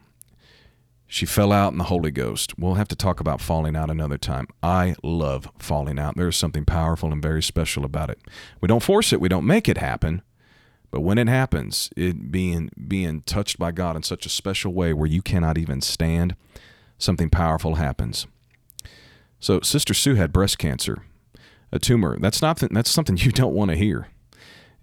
She 1.08 1.26
fell 1.26 1.52
out 1.52 1.72
in 1.72 1.80
the 1.80 1.86
Holy 1.86 2.12
Ghost. 2.12 2.60
We'll 2.60 2.76
have 2.76 2.88
to 2.90 2.96
talk 2.96 3.20
about 3.20 3.42
falling 3.42 3.76
out 3.76 3.90
another 3.90 4.18
time. 4.18 4.48
I 4.62 4.96
love 5.02 5.50
falling 5.58 5.98
out. 5.98 6.16
There's 6.16 6.38
something 6.38 6.66
powerful 6.66 7.12
and 7.12 7.22
very 7.22 7.42
special 7.42 7.84
about 7.84 8.12
it. 8.12 8.20
We 8.62 8.68
don't 8.68 8.84
force 8.84 9.12
it, 9.12 9.22
we 9.22 9.30
don't 9.30 9.48
make 9.48 9.68
it 9.68 9.78
happen. 9.78 10.22
But 10.92 11.02
when 11.02 11.18
it 11.18 11.28
happens, 11.28 11.90
it 11.96 12.32
being 12.32 12.70
being 12.88 13.22
touched 13.22 13.58
by 13.60 13.72
God 13.72 13.96
in 13.96 14.04
such 14.04 14.26
a 14.26 14.30
special 14.30 14.74
way 14.74 14.94
where 14.94 15.08
you 15.08 15.22
cannot 15.22 15.58
even 15.58 15.82
stand, 15.82 16.36
something 17.00 17.30
powerful 17.32 17.76
happens. 17.76 18.28
So, 19.40 19.62
Sister 19.62 19.94
Sue 19.96 20.16
had 20.16 20.32
breast 20.32 20.60
cancer, 20.60 21.04
a 21.72 21.80
tumor. 21.80 22.20
That's 22.20 22.42
not 22.42 22.60
that's 22.60 22.92
something 22.92 23.18
you 23.20 23.32
don't 23.32 23.56
want 23.56 23.72
to 23.72 23.78
hear. 23.78 24.08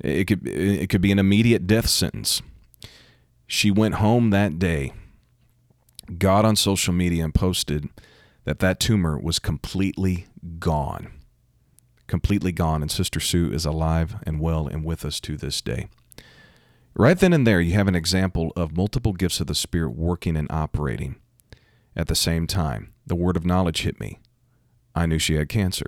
It 0.01 0.25
could 0.25 0.47
it 0.47 0.91
could 0.91 1.01
be 1.01 1.13
an 1.13 1.19
immediate 1.19 1.67
death 1.67 1.89
sentence. 1.89 2.43
She 3.47 3.71
went 3.71 3.97
home 3.97 4.31
that 4.31 4.59
day, 4.59 4.93
got 6.19 6.45
on 6.45 6.57
social 6.57 6.93
media 6.93 7.23
and 7.23 7.35
posted 7.35 7.89
that 8.45 8.59
that 8.59 8.81
tumor 8.81 9.19
was 9.19 9.39
completely 9.39 10.27
gone. 10.59 11.13
Completely 12.07 12.53
gone 12.53 12.83
and 12.83 12.91
Sister 12.91 13.21
Sue 13.21 13.53
is 13.53 13.65
alive 13.65 14.17
and 14.25 14.41
well 14.41 14.67
and 14.67 14.85
with 14.85 15.05
us 15.05 15.21
to 15.21 15.37
this 15.37 15.61
day. 15.61 15.89
Right 16.95 17.19
then 17.19 17.33
and 17.33 17.47
there, 17.47 17.61
you 17.61 17.75
have 17.75 17.89
an 17.89 17.95
example 17.95 18.53
of 18.57 18.77
multiple 18.77 19.13
gifts 19.13 19.41
of 19.41 19.49
the 19.49 19.55
Spirit 19.55 19.91
working 19.91 20.37
and 20.37 20.51
operating. 20.51 21.17
At 21.97 22.09
the 22.09 22.15
same 22.15 22.47
time, 22.47 22.93
the 23.07 23.17
word 23.17 23.37
of 23.37 23.47
knowledge 23.47 23.83
hit 23.83 23.99
me. 23.99 24.19
I 24.95 25.07
knew 25.07 25.19
she 25.19 25.35
had 25.35 25.49
cancer. 25.49 25.87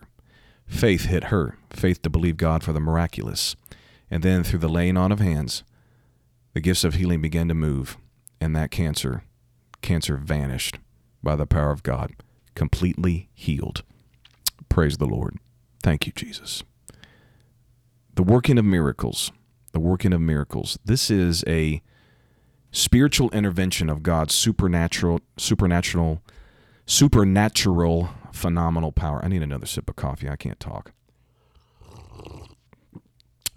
Faith 0.66 1.06
hit 1.06 1.24
her, 1.24 1.58
faith 1.70 2.02
to 2.02 2.10
believe 2.10 2.36
God 2.36 2.62
for 2.62 2.72
the 2.72 2.80
miraculous. 2.80 3.56
And 4.10 4.22
then 4.22 4.42
through 4.42 4.60
the 4.60 4.68
laying 4.68 4.96
on 4.96 5.12
of 5.12 5.20
hands, 5.20 5.64
the 6.54 6.60
gifts 6.60 6.84
of 6.84 6.94
healing 6.94 7.20
began 7.20 7.48
to 7.48 7.54
move, 7.54 7.98
and 8.40 8.56
that 8.56 8.70
cancer, 8.70 9.24
cancer 9.82 10.16
vanished 10.16 10.78
by 11.22 11.36
the 11.36 11.46
power 11.46 11.70
of 11.70 11.82
God, 11.82 12.12
completely 12.54 13.28
healed. 13.34 13.82
Praise 14.68 14.96
the 14.96 15.06
Lord. 15.06 15.36
Thank 15.82 16.06
you, 16.06 16.12
Jesus. 16.12 16.62
The 18.14 18.22
working 18.22 18.58
of 18.58 18.64
miracles. 18.64 19.30
The 19.72 19.80
working 19.80 20.12
of 20.12 20.20
miracles. 20.20 20.78
This 20.84 21.10
is 21.10 21.44
a 21.46 21.82
spiritual 22.70 23.30
intervention 23.30 23.88
of 23.88 24.02
God's 24.02 24.34
supernatural, 24.34 25.20
supernatural, 25.36 26.22
supernatural, 26.86 28.10
phenomenal 28.32 28.92
power. 28.92 29.24
I 29.24 29.28
need 29.28 29.42
another 29.42 29.66
sip 29.66 29.88
of 29.88 29.96
coffee. 29.96 30.28
I 30.28 30.36
can't 30.36 30.60
talk. 30.60 30.92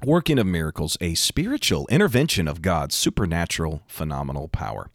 Working 0.04 0.40
of 0.40 0.48
miracles, 0.48 0.98
a 1.00 1.14
spiritual 1.14 1.88
intervention 1.90 2.48
of 2.48 2.64
God's 2.64 2.96
supernatural, 2.96 3.84
phenomenal 3.86 4.48
power. 4.48 4.90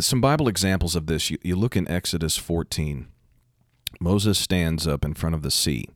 some 0.00 0.20
Bible 0.20 0.48
examples 0.48 0.96
of 0.96 1.06
this. 1.06 1.30
You, 1.30 1.38
you 1.42 1.54
look 1.54 1.76
in 1.76 1.88
Exodus 1.88 2.36
14. 2.36 3.06
Moses 4.00 4.38
stands 4.38 4.86
up 4.86 5.04
in 5.04 5.14
front 5.14 5.34
of 5.34 5.42
the 5.42 5.50
sea. 5.50 5.86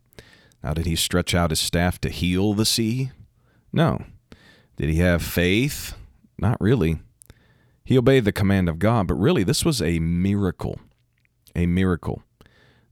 Now, 0.62 0.74
did 0.74 0.86
he 0.86 0.94
stretch 0.94 1.34
out 1.34 1.50
his 1.50 1.58
staff 1.58 2.00
to 2.02 2.08
heal 2.08 2.54
the 2.54 2.64
sea? 2.64 3.10
No. 3.72 4.04
Did 4.76 4.88
he 4.88 4.98
have 4.98 5.22
faith? 5.22 5.94
Not 6.42 6.60
really. 6.60 6.98
He 7.84 7.96
obeyed 7.96 8.24
the 8.24 8.32
command 8.32 8.68
of 8.68 8.80
God, 8.80 9.06
but 9.06 9.14
really, 9.14 9.44
this 9.44 9.64
was 9.64 9.80
a 9.80 10.00
miracle. 10.00 10.80
A 11.54 11.66
miracle. 11.66 12.24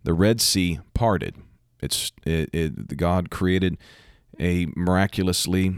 The 0.04 0.14
Red 0.14 0.40
Sea 0.40 0.78
parted. 0.94 1.34
It's 1.82 2.12
it, 2.24 2.48
it 2.52 2.96
God 2.96 3.28
created 3.28 3.76
a 4.38 4.66
miraculously 4.76 5.74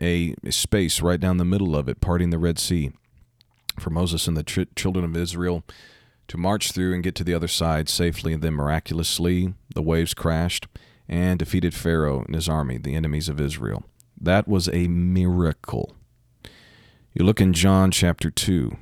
a, 0.00 0.36
a 0.44 0.52
space 0.52 1.02
right 1.02 1.18
down 1.18 1.38
the 1.38 1.44
middle 1.44 1.74
of 1.74 1.88
it, 1.88 2.00
parting 2.00 2.30
the 2.30 2.38
Red 2.38 2.60
Sea 2.60 2.92
for 3.80 3.90
Moses 3.90 4.28
and 4.28 4.36
the 4.36 4.44
ch- 4.44 4.74
children 4.76 5.04
of 5.04 5.16
Israel 5.16 5.64
to 6.28 6.36
march 6.36 6.70
through 6.70 6.94
and 6.94 7.02
get 7.02 7.16
to 7.16 7.24
the 7.24 7.34
other 7.34 7.48
side 7.48 7.88
safely. 7.88 8.34
And 8.34 8.42
then 8.42 8.54
miraculously, 8.54 9.52
the 9.74 9.82
waves 9.82 10.14
crashed 10.14 10.68
and 11.08 11.40
defeated 11.40 11.74
Pharaoh 11.74 12.22
and 12.22 12.36
his 12.36 12.48
army, 12.48 12.78
the 12.78 12.94
enemies 12.94 13.28
of 13.28 13.40
Israel. 13.40 13.82
That 14.20 14.46
was 14.46 14.68
a 14.68 14.86
miracle. 14.86 15.96
You 17.18 17.24
look 17.24 17.40
in 17.40 17.54
John 17.54 17.90
chapter 17.92 18.30
2. 18.30 18.76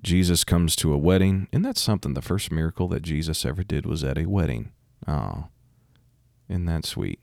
Jesus 0.00 0.44
comes 0.44 0.76
to 0.76 0.94
a 0.94 0.98
wedding. 0.98 1.46
Isn't 1.52 1.60
that 1.64 1.76
something? 1.76 2.14
The 2.14 2.22
first 2.22 2.50
miracle 2.50 2.88
that 2.88 3.02
Jesus 3.02 3.44
ever 3.44 3.62
did 3.62 3.84
was 3.84 4.02
at 4.02 4.16
a 4.16 4.24
wedding. 4.24 4.72
Oh, 5.06 5.48
isn't 6.48 6.64
that 6.64 6.86
sweet? 6.86 7.20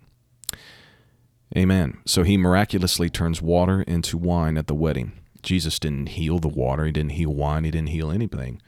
Amen. 1.57 1.97
So 2.05 2.21
he 2.21 2.37
miraculously 2.37 3.09
turns 3.09 3.41
water 3.41 3.81
into 3.81 4.15
wine 4.15 4.59
at 4.59 4.67
the 4.67 4.75
wedding. 4.75 5.13
Jesus 5.41 5.79
didn't 5.79 6.09
heal 6.09 6.37
the 6.37 6.49
water, 6.49 6.85
he 6.85 6.91
didn't 6.91 7.13
heal 7.13 7.33
wine, 7.33 7.63
he 7.63 7.71
didn't 7.71 7.89
heal 7.89 8.11
anything. 8.11 8.61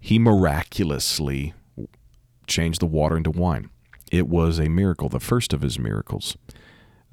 He 0.00 0.18
miraculously 0.18 1.54
changed 2.48 2.80
the 2.80 2.86
water 2.86 3.16
into 3.16 3.30
wine. 3.30 3.70
It 4.10 4.26
was 4.26 4.58
a 4.58 4.68
miracle, 4.68 5.08
the 5.08 5.20
first 5.20 5.52
of 5.52 5.62
his 5.62 5.78
miracles. 5.78 6.36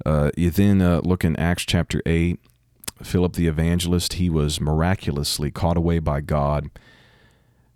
Uh, 0.04 0.32
you 0.36 0.50
then 0.50 0.82
uh, 0.82 1.00
look 1.04 1.24
in 1.24 1.36
Acts 1.36 1.64
chapter 1.64 2.02
8. 2.04 2.40
Philip 3.02 3.34
the 3.34 3.46
evangelist, 3.46 4.14
he 4.14 4.30
was 4.30 4.60
miraculously 4.60 5.50
caught 5.50 5.76
away 5.76 5.98
by 5.98 6.20
God 6.20 6.70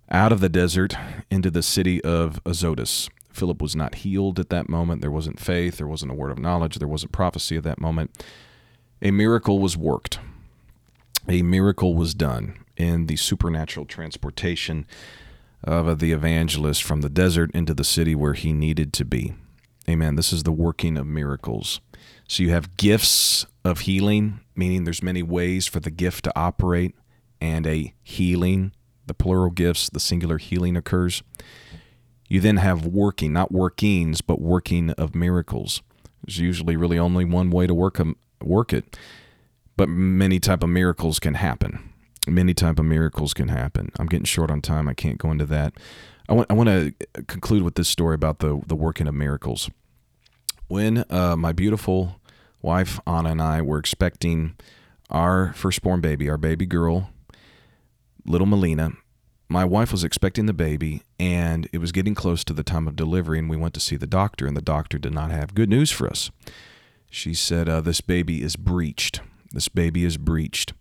out 0.09 0.31
of 0.31 0.39
the 0.39 0.49
desert 0.49 0.95
into 1.29 1.51
the 1.51 1.61
city 1.61 2.03
of 2.03 2.41
Azotus. 2.45 3.09
Philip 3.31 3.61
was 3.61 3.75
not 3.75 3.95
healed 3.95 4.39
at 4.39 4.49
that 4.49 4.69
moment. 4.69 5.01
There 5.01 5.11
wasn't 5.11 5.39
faith. 5.39 5.77
There 5.77 5.87
wasn't 5.87 6.11
a 6.11 6.15
word 6.15 6.31
of 6.31 6.39
knowledge. 6.39 6.79
There 6.79 6.87
wasn't 6.87 7.11
prophecy 7.11 7.57
at 7.57 7.63
that 7.63 7.79
moment. 7.79 8.11
A 9.01 9.11
miracle 9.11 9.59
was 9.59 9.77
worked. 9.77 10.19
A 11.27 11.41
miracle 11.41 11.95
was 11.95 12.13
done 12.13 12.55
in 12.75 13.05
the 13.05 13.15
supernatural 13.15 13.85
transportation 13.85 14.85
of 15.63 15.99
the 15.99 16.11
evangelist 16.11 16.81
from 16.81 17.01
the 17.01 17.09
desert 17.09 17.51
into 17.53 17.73
the 17.73 17.83
city 17.83 18.15
where 18.15 18.33
he 18.33 18.51
needed 18.51 18.93
to 18.93 19.05
be. 19.05 19.35
Amen. 19.87 20.15
This 20.15 20.33
is 20.33 20.43
the 20.43 20.51
working 20.51 20.97
of 20.97 21.05
miracles. 21.05 21.81
So 22.29 22.43
you 22.43 22.51
have 22.51 22.77
gifts 22.77 23.47
of 23.65 23.81
healing, 23.81 24.41
meaning 24.55 24.83
there's 24.83 25.01
many 25.01 25.23
ways 25.23 25.65
for 25.65 25.79
the 25.79 25.89
gift 25.89 26.25
to 26.25 26.39
operate, 26.39 26.95
and 27.41 27.65
a 27.65 27.95
healing, 28.03 28.71
the 29.07 29.15
plural 29.15 29.49
gifts, 29.49 29.89
the 29.89 29.99
singular 29.99 30.37
healing 30.37 30.77
occurs. 30.77 31.23
You 32.27 32.39
then 32.39 32.57
have 32.57 32.85
working, 32.85 33.33
not 33.33 33.51
workings, 33.51 34.21
but 34.21 34.39
working 34.39 34.91
of 34.91 35.15
miracles. 35.15 35.81
There's 36.23 36.37
usually 36.37 36.77
really 36.77 36.99
only 36.99 37.25
one 37.25 37.49
way 37.49 37.65
to 37.65 37.73
work 37.73 37.97
them, 37.97 38.15
work 38.43 38.73
it, 38.73 38.95
but 39.75 39.89
many 39.89 40.39
type 40.39 40.61
of 40.61 40.69
miracles 40.69 41.17
can 41.17 41.33
happen. 41.33 41.79
Many 42.27 42.53
type 42.53 42.77
of 42.77 42.85
miracles 42.85 43.33
can 43.33 43.47
happen. 43.47 43.91
I'm 43.97 44.05
getting 44.05 44.25
short 44.25 44.51
on 44.51 44.61
time. 44.61 44.87
I 44.87 44.93
can't 44.93 45.17
go 45.17 45.31
into 45.31 45.47
that. 45.47 45.73
I 46.27 46.33
want 46.33 46.51
I 46.51 46.53
want 46.53 46.69
to 46.69 47.23
conclude 47.23 47.63
with 47.63 47.73
this 47.73 47.89
story 47.89 48.13
about 48.13 48.37
the 48.37 48.61
the 48.67 48.75
working 48.75 49.07
of 49.07 49.15
miracles. 49.15 49.71
When 50.67 51.03
uh, 51.09 51.35
my 51.35 51.51
beautiful 51.51 52.18
wife 52.61 52.99
Anna 53.05 53.31
and 53.31 53.41
I 53.41 53.61
were 53.61 53.77
expecting 53.77 54.55
our 55.09 55.53
firstborn 55.53 56.01
baby, 56.01 56.29
our 56.29 56.37
baby 56.37 56.65
girl, 56.65 57.09
little 58.25 58.47
Melina, 58.47 58.91
my 59.49 59.65
wife 59.65 59.91
was 59.91 60.03
expecting 60.03 60.45
the 60.45 60.53
baby 60.53 61.01
and 61.19 61.67
it 61.73 61.79
was 61.79 61.91
getting 61.91 62.13
close 62.13 62.43
to 62.43 62.53
the 62.53 62.63
time 62.63 62.87
of 62.87 62.95
delivery 62.95 63.39
and 63.39 63.49
we 63.49 63.57
went 63.57 63.73
to 63.73 63.79
see 63.79 63.95
the 63.95 64.07
doctor 64.07 64.45
and 64.45 64.55
the 64.55 64.61
doctor 64.61 64.99
did 64.99 65.13
not 65.13 65.31
have 65.31 65.55
good 65.55 65.69
news 65.69 65.89
for 65.89 66.07
us. 66.07 66.29
She 67.09 67.33
said 67.33 67.67
uh, 67.67 67.81
this 67.81 67.99
baby 67.99 68.43
is 68.43 68.55
breached. 68.55 69.21
This 69.51 69.67
baby 69.67 70.05
is 70.05 70.17
breached. 70.17 70.73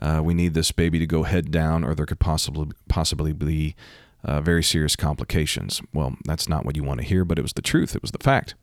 Uh, 0.00 0.20
we 0.24 0.34
need 0.34 0.54
this 0.54 0.72
baby 0.72 0.98
to 0.98 1.06
go 1.06 1.22
head 1.22 1.52
down 1.52 1.84
or 1.84 1.94
there 1.94 2.06
could 2.06 2.18
possibly 2.18 2.70
possibly 2.88 3.32
be 3.32 3.76
uh, 4.24 4.40
very 4.40 4.64
serious 4.64 4.96
complications. 4.96 5.80
Well 5.94 6.16
that's 6.24 6.48
not 6.48 6.66
what 6.66 6.74
you 6.74 6.82
want 6.82 7.00
to 7.00 7.06
hear 7.06 7.24
but 7.24 7.38
it 7.38 7.42
was 7.42 7.52
the 7.52 7.62
truth. 7.62 7.94
It 7.94 8.02
was 8.02 8.10
the 8.10 8.18
fact 8.18 8.56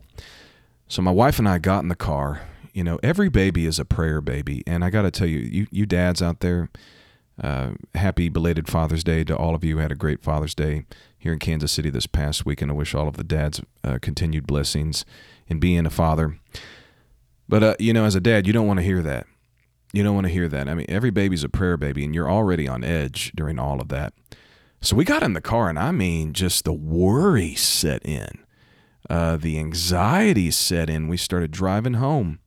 so 0.87 1.01
my 1.01 1.11
wife 1.11 1.39
and 1.39 1.47
i 1.47 1.57
got 1.57 1.83
in 1.83 1.89
the 1.89 1.95
car 1.95 2.41
you 2.73 2.83
know 2.83 2.99
every 3.03 3.29
baby 3.29 3.65
is 3.65 3.79
a 3.79 3.85
prayer 3.85 4.21
baby 4.21 4.63
and 4.67 4.83
i 4.83 4.89
got 4.89 5.03
to 5.03 5.11
tell 5.11 5.27
you, 5.27 5.39
you 5.39 5.67
you 5.71 5.85
dads 5.85 6.21
out 6.21 6.39
there 6.39 6.69
uh, 7.41 7.71
happy 7.93 8.29
belated 8.29 8.67
Father's 8.67 9.03
Day 9.03 9.23
to 9.23 9.35
all 9.35 9.53
of 9.53 9.63
you. 9.63 9.77
Had 9.77 9.91
a 9.91 9.95
great 9.95 10.23
Father's 10.23 10.55
Day 10.55 10.85
here 11.17 11.33
in 11.33 11.39
Kansas 11.39 11.71
City 11.71 11.89
this 11.89 12.07
past 12.07 12.45
week, 12.45 12.61
and 12.61 12.71
I 12.71 12.73
wish 12.73 12.95
all 12.95 13.07
of 13.07 13.15
the 13.17 13.23
dads 13.23 13.61
uh, 13.83 13.99
continued 14.01 14.47
blessings 14.47 15.05
in 15.47 15.59
being 15.59 15.85
a 15.85 15.91
father. 15.91 16.39
But 17.47 17.63
uh, 17.63 17.75
you 17.79 17.93
know, 17.93 18.05
as 18.05 18.15
a 18.15 18.21
dad, 18.21 18.47
you 18.47 18.53
don't 18.53 18.67
want 18.67 18.79
to 18.79 18.83
hear 18.83 19.01
that. 19.03 19.27
You 19.93 20.03
don't 20.03 20.15
want 20.15 20.25
to 20.25 20.33
hear 20.33 20.49
that. 20.49 20.67
I 20.67 20.73
mean, 20.73 20.87
every 20.89 21.11
baby's 21.11 21.43
a 21.43 21.49
prayer 21.49 21.77
baby, 21.77 22.03
and 22.03 22.13
you're 22.13 22.29
already 22.29 22.67
on 22.67 22.83
edge 22.83 23.31
during 23.35 23.59
all 23.59 23.79
of 23.79 23.89
that. 23.89 24.13
So 24.81 24.95
we 24.95 25.05
got 25.05 25.23
in 25.23 25.33
the 25.33 25.41
car, 25.41 25.69
and 25.69 25.77
I 25.79 25.91
mean, 25.91 26.33
just 26.33 26.65
the 26.65 26.73
worry 26.73 27.55
set 27.55 28.03
in, 28.05 28.39
uh, 29.09 29.37
the 29.37 29.57
anxiety 29.59 30.51
set 30.51 30.89
in. 30.89 31.07
We 31.07 31.17
started 31.17 31.51
driving 31.51 31.95
home 31.95 32.39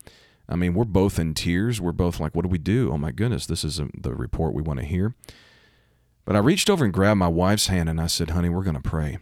I 0.50 0.56
mean, 0.56 0.74
we're 0.74 0.84
both 0.84 1.18
in 1.18 1.32
tears. 1.32 1.80
We're 1.80 1.92
both 1.92 2.18
like, 2.18 2.34
what 2.34 2.42
do 2.42 2.48
we 2.48 2.58
do? 2.58 2.90
Oh 2.92 2.98
my 2.98 3.12
goodness, 3.12 3.46
this 3.46 3.62
isn't 3.64 4.02
the 4.02 4.14
report 4.14 4.52
we 4.52 4.62
want 4.62 4.80
to 4.80 4.84
hear. 4.84 5.14
But 6.24 6.34
I 6.34 6.40
reached 6.40 6.68
over 6.68 6.84
and 6.84 6.92
grabbed 6.92 7.18
my 7.18 7.28
wife's 7.28 7.68
hand 7.68 7.88
and 7.88 8.00
I 8.00 8.08
said, 8.08 8.30
honey, 8.30 8.48
we're 8.48 8.64
going 8.64 8.74
to 8.74 8.82
pray. 8.82 9.18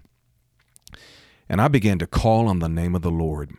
And 1.49 1.61
I 1.61 1.69
began 1.69 1.99
to 1.99 2.07
call 2.07 2.49
on 2.49 2.61
the 2.61 2.69
name 2.69 2.95
of 2.95 3.03
the 3.03 3.11
Lord. 3.11 3.53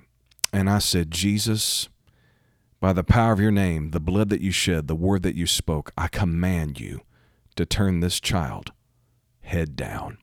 And 0.51 0.67
I 0.67 0.79
said, 0.79 1.11
Jesus, 1.11 1.89
by 2.79 2.91
the 2.91 3.03
power 3.03 3.33
of 3.33 3.39
your 3.39 3.51
name, 3.51 3.91
the 3.91 3.99
blood 3.99 4.29
that 4.29 4.41
you 4.41 4.51
shed, 4.51 4.87
the 4.87 4.95
word 4.95 5.21
that 5.21 5.35
you 5.35 5.45
spoke, 5.45 5.91
I 5.95 6.07
command 6.07 6.79
you 6.79 7.01
to 7.55 7.67
turn 7.67 7.99
this 7.99 8.19
child 8.19 8.71
head 9.41 9.75
down. 9.75 10.17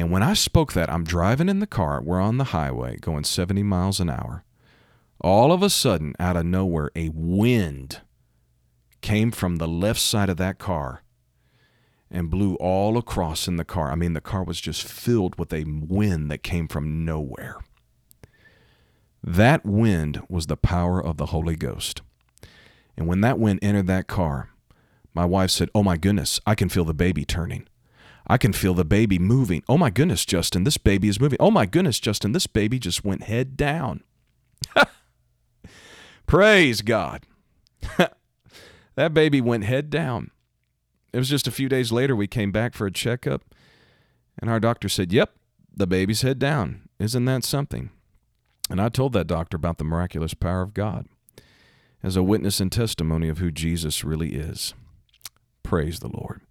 And 0.00 0.10
when 0.10 0.22
I 0.22 0.32
spoke 0.32 0.72
that, 0.72 0.90
I'm 0.90 1.04
driving 1.04 1.48
in 1.48 1.60
the 1.60 1.66
car. 1.66 2.02
We're 2.02 2.20
on 2.20 2.38
the 2.38 2.44
highway 2.44 2.96
going 2.96 3.22
70 3.22 3.62
miles 3.62 4.00
an 4.00 4.10
hour 4.10 4.44
all 5.20 5.52
of 5.52 5.62
a 5.62 5.70
sudden, 5.70 6.14
out 6.18 6.36
of 6.36 6.46
nowhere, 6.46 6.90
a 6.96 7.10
wind 7.10 8.00
came 9.02 9.30
from 9.30 9.56
the 9.56 9.68
left 9.68 10.00
side 10.00 10.30
of 10.30 10.38
that 10.38 10.58
car 10.58 11.02
and 12.10 12.30
blew 12.30 12.54
all 12.56 12.96
across 12.96 13.46
in 13.46 13.56
the 13.56 13.64
car. 13.64 13.90
I 13.90 13.96
mean, 13.96 14.14
the 14.14 14.20
car 14.20 14.42
was 14.42 14.60
just 14.60 14.82
filled 14.82 15.38
with 15.38 15.52
a 15.52 15.64
wind 15.64 16.30
that 16.30 16.42
came 16.42 16.68
from 16.68 17.04
nowhere. 17.04 17.58
That 19.22 19.64
wind 19.64 20.22
was 20.28 20.46
the 20.46 20.56
power 20.56 21.04
of 21.04 21.18
the 21.18 21.26
Holy 21.26 21.56
Ghost. 21.56 22.00
And 22.96 23.06
when 23.06 23.20
that 23.20 23.38
wind 23.38 23.60
entered 23.62 23.86
that 23.88 24.06
car, 24.06 24.50
my 25.12 25.26
wife 25.26 25.50
said, 25.50 25.68
Oh 25.74 25.82
my 25.82 25.98
goodness, 25.98 26.40
I 26.46 26.54
can 26.54 26.70
feel 26.70 26.84
the 26.84 26.94
baby 26.94 27.24
turning. 27.24 27.68
I 28.30 28.38
can 28.38 28.52
feel 28.52 28.74
the 28.74 28.84
baby 28.84 29.18
moving. 29.18 29.64
Oh 29.68 29.76
my 29.76 29.90
goodness, 29.90 30.24
Justin, 30.24 30.62
this 30.62 30.78
baby 30.78 31.08
is 31.08 31.18
moving. 31.18 31.36
Oh 31.40 31.50
my 31.50 31.66
goodness, 31.66 31.98
Justin, 31.98 32.30
this 32.30 32.46
baby 32.46 32.78
just 32.78 33.04
went 33.04 33.24
head 33.24 33.56
down. 33.56 34.04
Praise 36.26 36.80
God. 36.80 37.24
that 38.94 39.12
baby 39.14 39.40
went 39.40 39.64
head 39.64 39.90
down. 39.90 40.30
It 41.12 41.18
was 41.18 41.28
just 41.28 41.48
a 41.48 41.50
few 41.50 41.68
days 41.68 41.90
later 41.90 42.14
we 42.14 42.28
came 42.28 42.52
back 42.52 42.74
for 42.74 42.86
a 42.86 42.92
checkup, 42.92 43.52
and 44.40 44.48
our 44.48 44.60
doctor 44.60 44.88
said, 44.88 45.12
Yep, 45.12 45.34
the 45.74 45.88
baby's 45.88 46.22
head 46.22 46.38
down. 46.38 46.88
Isn't 47.00 47.24
that 47.24 47.42
something? 47.42 47.90
And 48.70 48.80
I 48.80 48.90
told 48.90 49.12
that 49.14 49.26
doctor 49.26 49.56
about 49.56 49.78
the 49.78 49.84
miraculous 49.84 50.34
power 50.34 50.62
of 50.62 50.72
God 50.72 51.08
as 52.00 52.14
a 52.14 52.22
witness 52.22 52.60
and 52.60 52.70
testimony 52.70 53.28
of 53.28 53.38
who 53.38 53.50
Jesus 53.50 54.04
really 54.04 54.36
is. 54.36 54.72
Praise 55.64 55.98
the 55.98 56.06
Lord. 56.06 56.42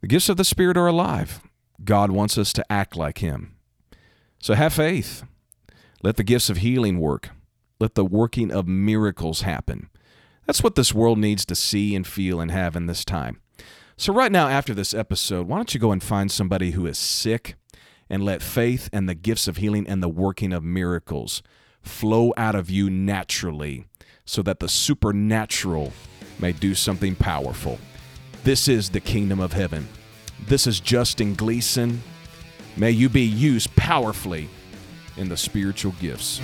The 0.00 0.06
gifts 0.06 0.28
of 0.28 0.36
the 0.36 0.44
Spirit 0.44 0.76
are 0.76 0.86
alive. 0.86 1.40
God 1.84 2.10
wants 2.10 2.38
us 2.38 2.52
to 2.54 2.72
act 2.72 2.96
like 2.96 3.18
Him. 3.18 3.54
So 4.38 4.54
have 4.54 4.72
faith. 4.72 5.24
Let 6.02 6.16
the 6.16 6.24
gifts 6.24 6.48
of 6.48 6.58
healing 6.58 6.98
work. 6.98 7.30
Let 7.78 7.94
the 7.94 8.04
working 8.04 8.50
of 8.50 8.66
miracles 8.66 9.42
happen. 9.42 9.90
That's 10.46 10.62
what 10.62 10.74
this 10.74 10.94
world 10.94 11.18
needs 11.18 11.44
to 11.46 11.54
see 11.54 11.94
and 11.94 12.06
feel 12.06 12.40
and 12.40 12.50
have 12.50 12.76
in 12.76 12.86
this 12.86 13.04
time. 13.04 13.40
So, 13.96 14.14
right 14.14 14.32
now, 14.32 14.48
after 14.48 14.72
this 14.72 14.94
episode, 14.94 15.46
why 15.46 15.56
don't 15.56 15.74
you 15.74 15.80
go 15.80 15.92
and 15.92 16.02
find 16.02 16.32
somebody 16.32 16.70
who 16.70 16.86
is 16.86 16.98
sick 16.98 17.56
and 18.08 18.24
let 18.24 18.42
faith 18.42 18.88
and 18.92 19.08
the 19.08 19.14
gifts 19.14 19.46
of 19.46 19.58
healing 19.58 19.86
and 19.86 20.02
the 20.02 20.08
working 20.08 20.54
of 20.54 20.64
miracles 20.64 21.42
flow 21.82 22.32
out 22.36 22.54
of 22.54 22.70
you 22.70 22.88
naturally 22.88 23.84
so 24.24 24.42
that 24.42 24.60
the 24.60 24.68
supernatural 24.68 25.92
may 26.38 26.52
do 26.52 26.74
something 26.74 27.14
powerful. 27.14 27.78
This 28.42 28.68
is 28.68 28.88
the 28.88 29.00
kingdom 29.00 29.38
of 29.38 29.52
heaven. 29.52 29.86
This 30.46 30.66
is 30.66 30.80
Justin 30.80 31.34
Gleason. 31.34 32.02
May 32.74 32.90
you 32.90 33.10
be 33.10 33.20
used 33.20 33.76
powerfully 33.76 34.48
in 35.18 35.28
the 35.28 35.36
spiritual 35.36 35.92
gifts. 36.00 36.40